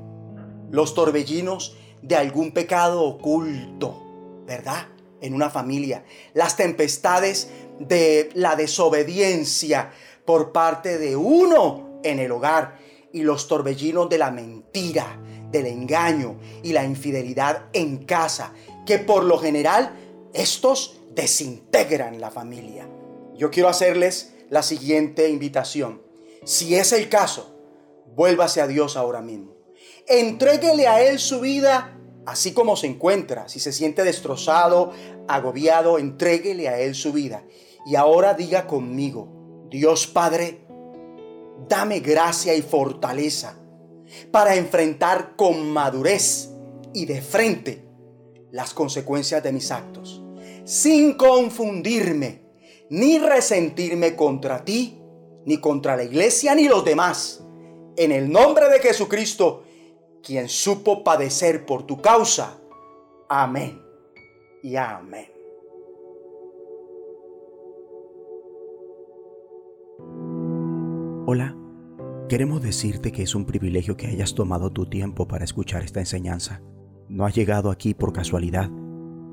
los 0.70 0.94
torbellinos 0.94 1.76
de 2.02 2.16
algún 2.16 2.52
pecado 2.52 3.02
oculto, 3.02 4.44
¿verdad? 4.46 4.86
En 5.20 5.34
una 5.34 5.50
familia, 5.50 6.04
las 6.34 6.56
tempestades 6.56 7.48
de 7.80 8.30
la 8.34 8.56
desobediencia 8.56 9.90
por 10.24 10.52
parte 10.52 10.98
de 10.98 11.16
uno 11.16 12.00
en 12.04 12.18
el 12.18 12.30
hogar 12.32 12.78
y 13.12 13.22
los 13.22 13.48
torbellinos 13.48 14.08
de 14.08 14.18
la 14.18 14.30
mentira, 14.30 15.18
del 15.50 15.66
engaño 15.66 16.38
y 16.62 16.72
la 16.72 16.84
infidelidad 16.84 17.66
en 17.72 18.04
casa, 18.04 18.52
que 18.86 18.98
por 18.98 19.24
lo 19.24 19.38
general 19.38 19.96
estos 20.34 21.00
desintegran 21.14 22.20
la 22.20 22.30
familia. 22.30 22.88
Yo 23.34 23.50
quiero 23.50 23.68
hacerles 23.68 24.34
la 24.50 24.62
siguiente 24.62 25.28
invitación. 25.28 26.02
Si 26.44 26.74
es 26.74 26.92
el 26.92 27.08
caso, 27.08 27.54
vuélvase 28.14 28.60
a 28.60 28.66
Dios 28.66 28.96
ahora 28.96 29.20
mismo. 29.20 29.54
Entréguele 30.06 30.86
a 30.86 31.02
Él 31.02 31.18
su 31.18 31.40
vida 31.40 31.97
así 32.28 32.52
como 32.52 32.76
se 32.76 32.86
encuentra. 32.86 33.48
Si 33.48 33.58
se 33.58 33.72
siente 33.72 34.04
destrozado, 34.04 34.92
agobiado, 35.26 35.98
entréguele 35.98 36.68
a 36.68 36.78
Él 36.78 36.94
su 36.94 37.12
vida. 37.12 37.42
Y 37.86 37.96
ahora 37.96 38.34
diga 38.34 38.66
conmigo, 38.66 39.66
Dios 39.70 40.06
Padre, 40.06 40.60
dame 41.68 42.00
gracia 42.00 42.54
y 42.54 42.60
fortaleza 42.60 43.58
para 44.30 44.56
enfrentar 44.56 45.36
con 45.36 45.70
madurez 45.70 46.50
y 46.92 47.06
de 47.06 47.22
frente 47.22 47.86
las 48.50 48.74
consecuencias 48.74 49.42
de 49.42 49.52
mis 49.52 49.70
actos, 49.70 50.22
sin 50.64 51.14
confundirme 51.14 52.42
ni 52.90 53.18
resentirme 53.18 54.16
contra 54.16 54.64
ti, 54.66 55.00
ni 55.46 55.58
contra 55.60 55.96
la 55.96 56.04
iglesia, 56.04 56.54
ni 56.54 56.68
los 56.68 56.84
demás. 56.84 57.42
En 57.96 58.12
el 58.12 58.30
nombre 58.30 58.68
de 58.68 58.80
Jesucristo, 58.80 59.64
quien 60.22 60.48
supo 60.48 61.04
padecer 61.04 61.66
por 61.66 61.84
tu 61.84 62.00
causa. 62.00 62.58
Amén 63.28 63.80
y 64.62 64.76
amén. 64.76 65.26
Hola, 71.26 71.54
queremos 72.28 72.62
decirte 72.62 73.12
que 73.12 73.22
es 73.22 73.34
un 73.34 73.44
privilegio 73.44 73.96
que 73.96 74.06
hayas 74.06 74.34
tomado 74.34 74.70
tu 74.70 74.86
tiempo 74.86 75.28
para 75.28 75.44
escuchar 75.44 75.82
esta 75.82 76.00
enseñanza. 76.00 76.62
No 77.08 77.26
has 77.26 77.34
llegado 77.34 77.70
aquí 77.70 77.92
por 77.94 78.12
casualidad. 78.12 78.70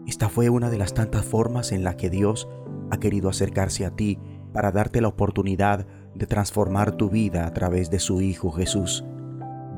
Esta 0.06 0.30
fue 0.30 0.50
una 0.50 0.69
de 0.69 0.78
las 0.78 0.93
tantas 0.93 1.26
formas 1.26 1.71
en 1.71 1.84
las 1.84 1.95
que 1.95 2.10
Dios 2.10 2.50
ha 2.91 3.00
querido 3.00 3.30
acercarse 3.30 3.86
a 3.86 3.95
ti 3.95 4.19
para 4.54 4.71
darte 4.71 5.02
la 5.02 5.08
oportunidad 5.08 5.88
de 6.13 6.28
transformar 6.28 6.98
tu 6.98 7.10
vida 7.10 7.48
a 7.48 7.54
través 7.54 7.89
de 7.89 8.00
su 8.00 8.21
Hijo 8.21 8.52
Jesús. 8.52 9.04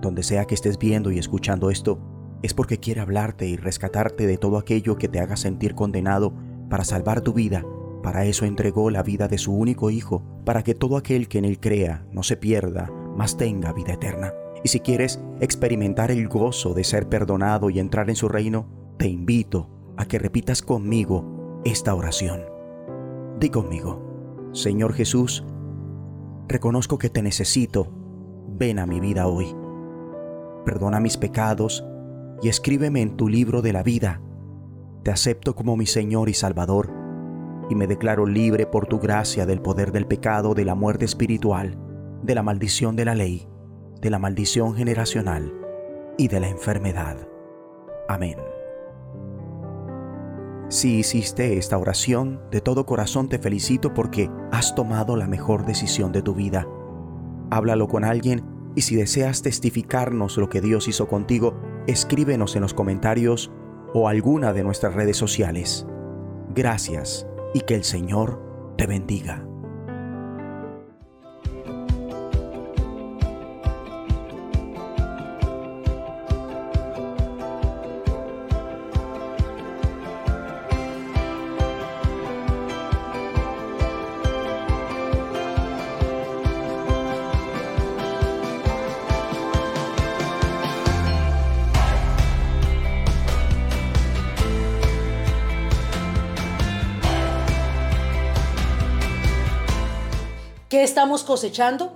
Donde 0.01 0.23
sea 0.23 0.45
que 0.45 0.55
estés 0.55 0.77
viendo 0.77 1.11
y 1.11 1.19
escuchando 1.19 1.69
esto, 1.69 1.99
es 2.43 2.53
porque 2.53 2.79
quiere 2.79 3.01
hablarte 3.01 3.47
y 3.47 3.57
rescatarte 3.57 4.27
de 4.27 4.37
todo 4.37 4.57
aquello 4.57 4.97
que 4.97 5.07
te 5.07 5.19
haga 5.19 5.37
sentir 5.37 5.75
condenado 5.75 6.33
para 6.69 6.83
salvar 6.83 7.21
tu 7.21 7.33
vida 7.33 7.63
para 8.07 8.23
eso 8.23 8.45
entregó 8.45 8.89
la 8.89 9.03
vida 9.03 9.27
de 9.27 9.37
su 9.37 9.53
único 9.53 9.89
Hijo, 9.89 10.23
para 10.45 10.63
que 10.63 10.75
todo 10.75 10.95
aquel 10.95 11.27
que 11.27 11.39
en 11.39 11.45
Él 11.45 11.59
crea 11.59 12.05
no 12.11 12.23
se 12.23 12.37
pierda, 12.37 12.89
mas 13.17 13.35
tenga 13.35 13.73
vida 13.73 13.93
eterna. 13.93 14.33
Y 14.63 14.69
si 14.69 14.79
quieres 14.79 15.19
experimentar 15.41 16.09
el 16.09 16.29
gozo 16.29 16.73
de 16.73 16.85
ser 16.85 17.09
perdonado 17.09 17.69
y 17.69 17.79
entrar 17.79 18.09
en 18.09 18.15
su 18.15 18.29
reino, 18.29 18.67
te 18.97 19.09
invito 19.09 19.69
a 19.97 20.05
que 20.05 20.19
repitas 20.19 20.61
conmigo 20.61 21.61
esta 21.65 21.93
oración. 21.93 22.43
Di 23.41 23.49
conmigo, 23.49 24.49
Señor 24.53 24.93
Jesús, 24.93 25.43
reconozco 26.47 26.97
que 26.97 27.09
te 27.09 27.21
necesito, 27.21 27.91
ven 28.57 28.79
a 28.79 28.85
mi 28.85 29.01
vida 29.01 29.27
hoy. 29.27 29.53
Perdona 30.67 30.99
mis 30.99 31.15
pecados 31.15 31.87
y 32.41 32.49
escríbeme 32.49 33.01
en 33.01 33.15
tu 33.15 33.29
libro 33.29 33.61
de 33.61 33.71
la 33.71 33.83
vida. 33.83 34.21
Te 35.01 35.11
acepto 35.11 35.55
como 35.55 35.77
mi 35.77 35.85
Señor 35.85 36.27
y 36.27 36.33
Salvador 36.33 36.91
y 37.69 37.75
me 37.75 37.87
declaro 37.87 38.25
libre 38.25 38.65
por 38.65 38.85
tu 38.85 38.99
gracia 38.99 39.45
del 39.45 39.61
poder 39.61 39.93
del 39.93 40.07
pecado, 40.07 40.55
de 40.55 40.65
la 40.65 40.75
muerte 40.75 41.05
espiritual, 41.05 41.77
de 42.21 42.35
la 42.35 42.43
maldición 42.43 42.97
de 42.97 43.05
la 43.05 43.15
ley, 43.15 43.47
de 44.01 44.09
la 44.09 44.19
maldición 44.19 44.75
generacional 44.75 45.53
y 46.17 46.27
de 46.27 46.41
la 46.41 46.49
enfermedad. 46.49 47.15
Amén. 48.09 48.35
Si 50.67 50.97
hiciste 50.99 51.57
esta 51.57 51.77
oración, 51.77 52.41
de 52.51 52.59
todo 52.59 52.85
corazón 52.85 53.29
te 53.29 53.39
felicito 53.39 53.93
porque 53.93 54.29
has 54.51 54.75
tomado 54.75 55.15
la 55.15 55.27
mejor 55.27 55.65
decisión 55.65 56.11
de 56.11 56.23
tu 56.23 56.33
vida. 56.35 56.67
Háblalo 57.51 57.87
con 57.87 58.03
alguien 58.03 58.56
y 58.77 58.81
si 58.81 58.95
deseas 58.95 59.41
testificarnos 59.41 60.37
lo 60.37 60.49
que 60.49 60.61
Dios 60.61 60.87
hizo 60.87 61.07
contigo, 61.07 61.59
escríbenos 61.87 62.55
en 62.55 62.61
los 62.61 62.75
comentarios 62.75 63.51
o 63.95 64.07
alguna 64.07 64.53
de 64.53 64.63
nuestras 64.63 64.93
redes 64.93 65.17
sociales. 65.17 65.87
Gracias 66.53 67.25
y 67.55 67.61
que 67.61 67.73
el 67.73 67.83
Señor 67.83 68.39
te 68.77 68.85
bendiga. 68.85 69.46
Estamos 101.07 101.23
cosechando? 101.23 101.91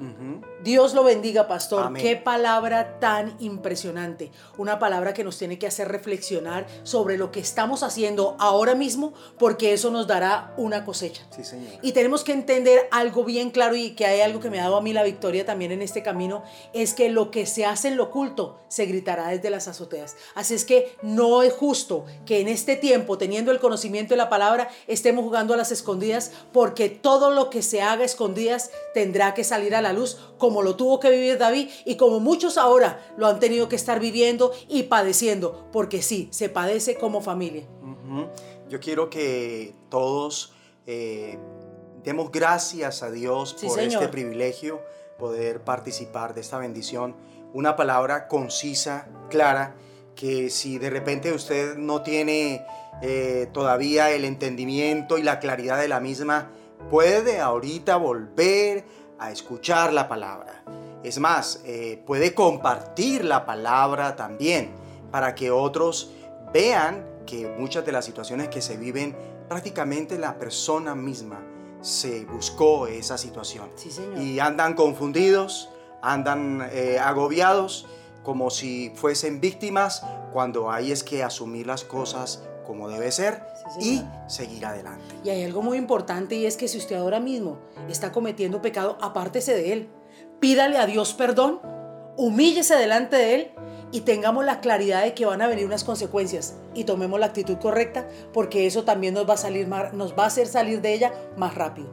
Dios 0.63 0.93
lo 0.93 1.03
bendiga, 1.03 1.47
pastor. 1.47 1.93
Qué 1.93 2.15
palabra 2.15 2.99
tan 2.99 3.35
impresionante. 3.39 4.31
Una 4.57 4.77
palabra 4.79 5.13
que 5.13 5.23
nos 5.23 5.37
tiene 5.37 5.57
que 5.57 5.67
hacer 5.67 5.87
reflexionar 5.87 6.67
sobre 6.83 7.17
lo 7.17 7.31
que 7.31 7.39
estamos 7.39 7.83
haciendo 7.83 8.35
ahora 8.39 8.75
mismo, 8.75 9.13
porque 9.39 9.73
eso 9.73 9.89
nos 9.89 10.07
dará 10.07 10.53
una 10.57 10.85
cosecha. 10.85 11.23
Sí, 11.35 11.43
señor. 11.43 11.79
Y 11.81 11.93
tenemos 11.93 12.23
que 12.23 12.33
entender 12.33 12.87
algo 12.91 13.23
bien 13.23 13.49
claro 13.49 13.75
y 13.75 13.91
que 13.91 14.05
hay 14.05 14.21
algo 14.21 14.39
que 14.39 14.49
me 14.49 14.59
ha 14.59 14.63
dado 14.63 14.77
a 14.77 14.81
mí 14.81 14.93
la 14.93 15.03
victoria 15.03 15.45
también 15.45 15.71
en 15.71 15.81
este 15.81 16.03
camino, 16.03 16.43
es 16.73 16.93
que 16.93 17.09
lo 17.09 17.31
que 17.31 17.45
se 17.45 17.65
hace 17.65 17.87
en 17.87 17.97
lo 17.97 18.05
oculto 18.05 18.59
se 18.67 18.85
gritará 18.85 19.29
desde 19.29 19.49
las 19.49 19.67
azoteas. 19.67 20.15
Así 20.35 20.53
es 20.53 20.65
que 20.65 20.95
no 21.01 21.43
es 21.43 21.53
justo 21.53 22.05
que 22.25 22.39
en 22.39 22.47
este 22.47 22.75
tiempo, 22.75 23.17
teniendo 23.17 23.51
el 23.51 23.59
conocimiento 23.59 24.13
de 24.13 24.17
la 24.17 24.29
palabra, 24.29 24.69
estemos 24.87 25.23
jugando 25.23 25.53
a 25.53 25.57
las 25.57 25.71
escondidas, 25.71 26.31
porque 26.53 26.89
todo 26.89 27.31
lo 27.31 27.49
que 27.49 27.61
se 27.63 27.81
haga 27.81 28.05
escondidas 28.05 28.71
tendrá 28.93 29.33
que 29.33 29.43
salir 29.43 29.75
a 29.75 29.81
la 29.81 29.93
luz 29.93 30.17
como 30.37 30.50
como 30.51 30.63
lo 30.63 30.75
tuvo 30.75 30.99
que 30.99 31.09
vivir 31.09 31.37
David 31.37 31.69
y 31.85 31.95
como 31.95 32.19
muchos 32.19 32.57
ahora 32.57 32.99
lo 33.15 33.25
han 33.25 33.39
tenido 33.39 33.69
que 33.69 33.77
estar 33.77 34.01
viviendo 34.01 34.51
y 34.67 34.83
padeciendo, 34.83 35.69
porque 35.71 36.01
sí, 36.01 36.27
se 36.31 36.49
padece 36.49 36.95
como 36.95 37.21
familia. 37.21 37.63
Yo 38.67 38.81
quiero 38.81 39.09
que 39.09 39.73
todos 39.87 40.51
eh, 40.87 41.39
demos 42.03 42.33
gracias 42.33 43.01
a 43.01 43.11
Dios 43.11 43.55
Sí, 43.57 43.67
por 43.67 43.77
señor. 43.77 44.03
este 44.03 44.09
privilegio, 44.09 44.81
poder 45.17 45.61
participar 45.61 46.33
de 46.33 46.41
esta 46.41 46.57
bendición. 46.57 47.15
Una 47.53 47.77
palabra 47.77 48.27
concisa, 48.27 49.07
clara, 49.29 49.75
que 50.15 50.49
si 50.49 50.79
de 50.79 50.89
repente 50.89 51.31
usted 51.31 51.77
no 51.77 52.01
tiene 52.01 52.65
eh, 53.01 53.47
todavía 53.53 54.11
el 54.11 54.25
entendimiento 54.25 55.17
y 55.17 55.23
la 55.23 55.39
claridad 55.39 55.79
de 55.79 55.87
la 55.87 56.01
misma, 56.01 56.51
puede 56.89 57.39
ahorita 57.39 57.95
volver 57.95 58.83
a 59.21 59.31
escuchar 59.31 59.93
la 59.93 60.09
palabra. 60.09 60.63
Es 61.03 61.19
más, 61.19 61.61
eh, 61.65 62.03
puede 62.05 62.33
compartir 62.33 63.23
la 63.23 63.45
palabra 63.45 64.15
también 64.15 64.71
para 65.11 65.35
que 65.35 65.51
otros 65.51 66.11
vean 66.53 67.05
que 67.25 67.47
muchas 67.57 67.85
de 67.85 67.91
las 67.91 68.03
situaciones 68.03 68.49
que 68.49 68.61
se 68.61 68.77
viven, 68.77 69.15
prácticamente 69.47 70.17
la 70.17 70.37
persona 70.37 70.95
misma 70.95 71.39
se 71.81 72.25
buscó 72.25 72.87
esa 72.87 73.17
situación. 73.17 73.69
Sí, 73.75 73.91
señor. 73.91 74.19
Y 74.19 74.39
andan 74.39 74.73
confundidos, 74.73 75.69
andan 76.01 76.67
eh, 76.71 76.99
agobiados, 76.99 77.87
como 78.23 78.49
si 78.49 78.91
fuesen 78.95 79.39
víctimas, 79.39 80.03
cuando 80.31 80.71
hay 80.71 80.91
es 80.91 81.03
que 81.03 81.23
asumir 81.23 81.67
las 81.67 81.83
cosas 81.83 82.43
como 82.63 82.89
debe 82.89 83.11
ser 83.11 83.43
Sí, 83.79 84.03
y 84.27 84.29
seguir 84.31 84.65
adelante. 84.65 85.15
Y 85.23 85.29
hay 85.29 85.43
algo 85.43 85.61
muy 85.61 85.77
importante 85.77 86.35
y 86.35 86.45
es 86.45 86.57
que 86.57 86.67
si 86.67 86.77
usted 86.77 86.95
ahora 86.95 87.19
mismo 87.19 87.59
está 87.89 88.11
cometiendo 88.11 88.61
pecado, 88.61 88.97
apártese 89.01 89.53
de 89.55 89.73
él. 89.73 89.89
Pídale 90.39 90.77
a 90.77 90.85
Dios 90.85 91.13
perdón, 91.13 91.59
humíllese 92.17 92.75
delante 92.75 93.15
de 93.15 93.35
él 93.35 93.51
y 93.93 94.01
tengamos 94.01 94.45
la 94.45 94.61
claridad 94.61 95.03
de 95.03 95.13
que 95.13 95.25
van 95.25 95.41
a 95.41 95.47
venir 95.47 95.65
unas 95.65 95.83
consecuencias 95.83 96.55
y 96.73 96.85
tomemos 96.85 97.19
la 97.19 97.25
actitud 97.27 97.57
correcta 97.57 98.07
porque 98.33 98.65
eso 98.65 98.83
también 98.85 99.13
nos 99.13 99.29
va 99.29 99.33
a 99.33 99.37
salir 99.37 99.67
más- 99.67 99.93
nos 99.93 100.17
va 100.17 100.23
a 100.23 100.27
hacer 100.27 100.47
salir 100.47 100.81
de 100.81 100.93
ella 100.93 101.13
más 101.37 101.55
rápido. 101.55 101.89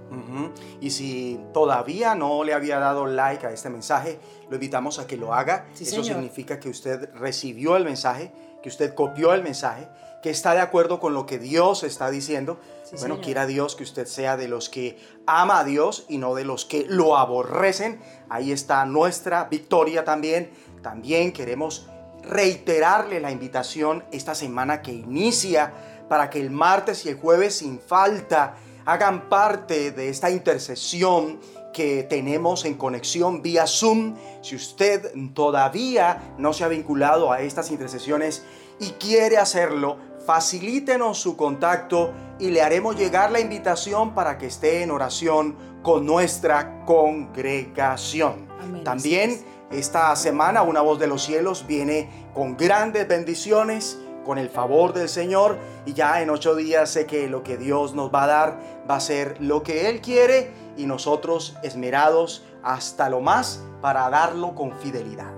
Y 0.80 0.90
si 0.90 1.40
todavía 1.52 2.14
no 2.14 2.44
le 2.44 2.54
había 2.54 2.78
dado 2.78 3.06
like 3.06 3.44
a 3.46 3.50
este 3.50 3.68
mensaje, 3.70 4.20
lo 4.48 4.54
invitamos 4.54 4.98
a 5.00 5.06
que 5.08 5.16
lo 5.16 5.34
haga. 5.34 5.66
Sí, 5.74 5.82
Eso 5.84 6.02
señor. 6.02 6.06
significa 6.18 6.60
que 6.60 6.68
usted 6.68 7.10
recibió 7.14 7.76
el 7.76 7.84
mensaje, 7.84 8.30
que 8.62 8.68
usted 8.68 8.94
copió 8.94 9.34
el 9.34 9.42
mensaje, 9.42 9.88
que 10.22 10.30
está 10.30 10.54
de 10.54 10.60
acuerdo 10.60 11.00
con 11.00 11.14
lo 11.14 11.26
que 11.26 11.38
Dios 11.38 11.84
está 11.84 12.10
diciendo. 12.10 12.58
Sí, 12.84 12.96
bueno, 12.96 13.14
señor. 13.14 13.20
quiera 13.20 13.46
Dios 13.46 13.76
que 13.76 13.84
usted 13.84 14.06
sea 14.06 14.36
de 14.36 14.48
los 14.48 14.68
que 14.68 14.98
ama 15.26 15.60
a 15.60 15.64
Dios 15.64 16.06
y 16.08 16.18
no 16.18 16.34
de 16.34 16.44
los 16.44 16.64
que 16.64 16.86
lo 16.88 17.16
aborrecen. 17.16 18.00
Ahí 18.28 18.52
está 18.52 18.84
nuestra 18.84 19.44
victoria 19.44 20.04
también. 20.04 20.50
También 20.82 21.32
queremos 21.32 21.88
reiterarle 22.22 23.20
la 23.20 23.30
invitación 23.30 24.04
esta 24.12 24.34
semana 24.34 24.82
que 24.82 24.92
inicia 24.92 25.72
para 26.08 26.30
que 26.30 26.40
el 26.40 26.50
martes 26.50 27.04
y 27.04 27.10
el 27.10 27.16
jueves 27.18 27.56
sin 27.56 27.78
falta 27.78 28.56
hagan 28.84 29.28
parte 29.28 29.90
de 29.90 30.08
esta 30.08 30.30
intercesión 30.30 31.40
que 31.72 32.02
tenemos 32.02 32.64
en 32.64 32.74
conexión 32.74 33.42
vía 33.42 33.66
Zoom. 33.66 34.16
Si 34.42 34.56
usted 34.56 35.12
todavía 35.34 36.34
no 36.38 36.52
se 36.52 36.64
ha 36.64 36.68
vinculado 36.68 37.30
a 37.30 37.42
estas 37.42 37.70
intercesiones 37.70 38.44
y 38.80 38.92
quiere 38.92 39.36
hacerlo, 39.36 39.98
facilítenos 40.28 41.18
su 41.18 41.38
contacto 41.38 42.12
y 42.38 42.50
le 42.50 42.60
haremos 42.60 42.96
llegar 42.96 43.30
la 43.30 43.40
invitación 43.40 44.14
para 44.14 44.36
que 44.36 44.44
esté 44.44 44.82
en 44.82 44.90
oración 44.90 45.56
con 45.82 46.04
nuestra 46.04 46.84
congregación. 46.84 48.46
Amén, 48.60 48.84
También 48.84 49.40
esta 49.70 50.14
semana 50.16 50.60
una 50.60 50.82
voz 50.82 50.98
de 50.98 51.06
los 51.06 51.22
cielos 51.22 51.64
viene 51.66 52.28
con 52.34 52.58
grandes 52.58 53.08
bendiciones, 53.08 53.98
con 54.26 54.36
el 54.36 54.50
favor 54.50 54.92
del 54.92 55.08
Señor 55.08 55.56
y 55.86 55.94
ya 55.94 56.20
en 56.20 56.28
ocho 56.28 56.54
días 56.54 56.90
sé 56.90 57.06
que 57.06 57.26
lo 57.26 57.42
que 57.42 57.56
Dios 57.56 57.94
nos 57.94 58.14
va 58.14 58.24
a 58.24 58.26
dar 58.26 58.58
va 58.88 58.96
a 58.96 59.00
ser 59.00 59.38
lo 59.40 59.62
que 59.62 59.88
Él 59.88 60.02
quiere 60.02 60.50
y 60.76 60.84
nosotros 60.84 61.56
esmerados 61.62 62.44
hasta 62.62 63.08
lo 63.08 63.22
más 63.22 63.64
para 63.80 64.10
darlo 64.10 64.54
con 64.54 64.78
fidelidad. 64.78 65.37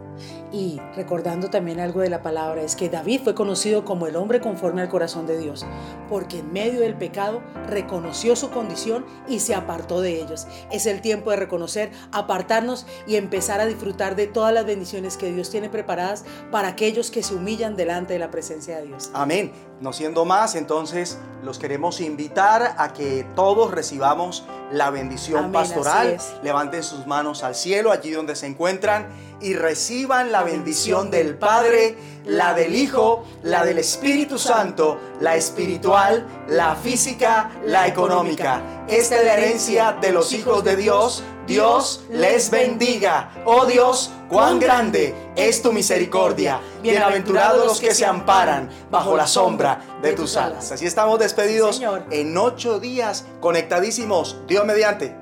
Y 0.52 0.80
recordando 0.96 1.48
también 1.48 1.80
algo 1.80 2.00
de 2.00 2.10
la 2.10 2.22
palabra, 2.22 2.62
es 2.62 2.74
que 2.76 2.88
David 2.88 3.20
fue 3.22 3.34
conocido 3.34 3.84
como 3.84 4.06
el 4.06 4.16
hombre 4.16 4.40
conforme 4.40 4.82
al 4.82 4.88
corazón 4.88 5.26
de 5.26 5.38
Dios, 5.38 5.64
porque 6.08 6.40
en 6.40 6.52
medio 6.52 6.80
del 6.80 6.94
pecado 6.94 7.40
reconoció 7.68 8.34
su 8.34 8.50
condición 8.50 9.04
y 9.28 9.40
se 9.40 9.54
apartó 9.54 10.00
de 10.00 10.20
ellos. 10.20 10.46
Es 10.72 10.86
el 10.86 11.00
tiempo 11.00 11.30
de 11.30 11.36
reconocer, 11.36 11.90
apartarnos 12.12 12.86
y 13.06 13.16
empezar 13.16 13.60
a 13.60 13.66
disfrutar 13.66 14.16
de 14.16 14.26
todas 14.26 14.52
las 14.52 14.66
bendiciones 14.66 15.16
que 15.16 15.32
Dios 15.32 15.50
tiene 15.50 15.68
preparadas 15.68 16.24
para 16.50 16.68
aquellos 16.68 17.10
que 17.10 17.22
se 17.22 17.34
humillan 17.34 17.76
delante 17.76 18.14
de 18.14 18.18
la 18.18 18.30
presencia 18.30 18.78
de 18.78 18.86
Dios. 18.86 19.10
Amén. 19.14 19.69
No 19.80 19.94
siendo 19.94 20.26
más, 20.26 20.56
entonces 20.56 21.18
los 21.42 21.58
queremos 21.58 22.02
invitar 22.02 22.74
a 22.76 22.92
que 22.92 23.26
todos 23.34 23.70
recibamos 23.70 24.44
la 24.70 24.90
bendición 24.90 25.38
Amén, 25.38 25.52
pastoral. 25.52 26.18
Levanten 26.42 26.82
sus 26.82 27.06
manos 27.06 27.42
al 27.42 27.54
cielo, 27.54 27.90
allí 27.90 28.10
donde 28.10 28.36
se 28.36 28.46
encuentran, 28.46 29.08
y 29.40 29.54
reciban 29.54 30.32
la, 30.32 30.40
La 30.40 30.44
bendición 30.44 30.60
bendición 30.60 31.10
del 31.10 31.34
Padre, 31.36 31.96
la 32.26 32.52
del 32.52 32.74
Hijo, 32.74 33.24
la 33.42 33.64
del 33.64 33.78
Espíritu 33.78 34.38
Santo, 34.38 34.98
la 35.20 35.34
espiritual, 35.36 36.26
la 36.46 36.76
física, 36.76 37.50
la 37.64 37.86
económica. 37.86 38.84
Esta 38.86 39.16
es 39.16 39.24
la 39.24 39.34
herencia 39.34 39.96
de 39.98 40.12
los 40.12 40.34
hijos 40.34 40.62
de 40.62 40.76
Dios. 40.76 41.22
Dios 41.50 42.04
les 42.10 42.48
bendiga. 42.48 43.32
Oh 43.44 43.66
Dios, 43.66 44.12
cuán 44.28 44.60
grande 44.60 45.32
es 45.34 45.60
tu 45.60 45.72
misericordia. 45.72 46.60
Bienaventurados 46.80 47.66
los 47.66 47.80
que 47.80 47.92
se 47.92 48.06
amparan 48.06 48.70
bajo 48.88 49.16
la 49.16 49.26
sombra 49.26 49.80
de 50.00 50.12
tus 50.12 50.36
alas. 50.36 50.70
Así 50.70 50.86
estamos 50.86 51.18
despedidos 51.18 51.82
en 52.12 52.38
ocho 52.38 52.78
días, 52.78 53.26
conectadísimos. 53.40 54.36
Dios 54.46 54.64
mediante. 54.64 55.16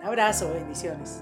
Un 0.00 0.06
abrazo, 0.06 0.50
bendiciones. 0.54 1.20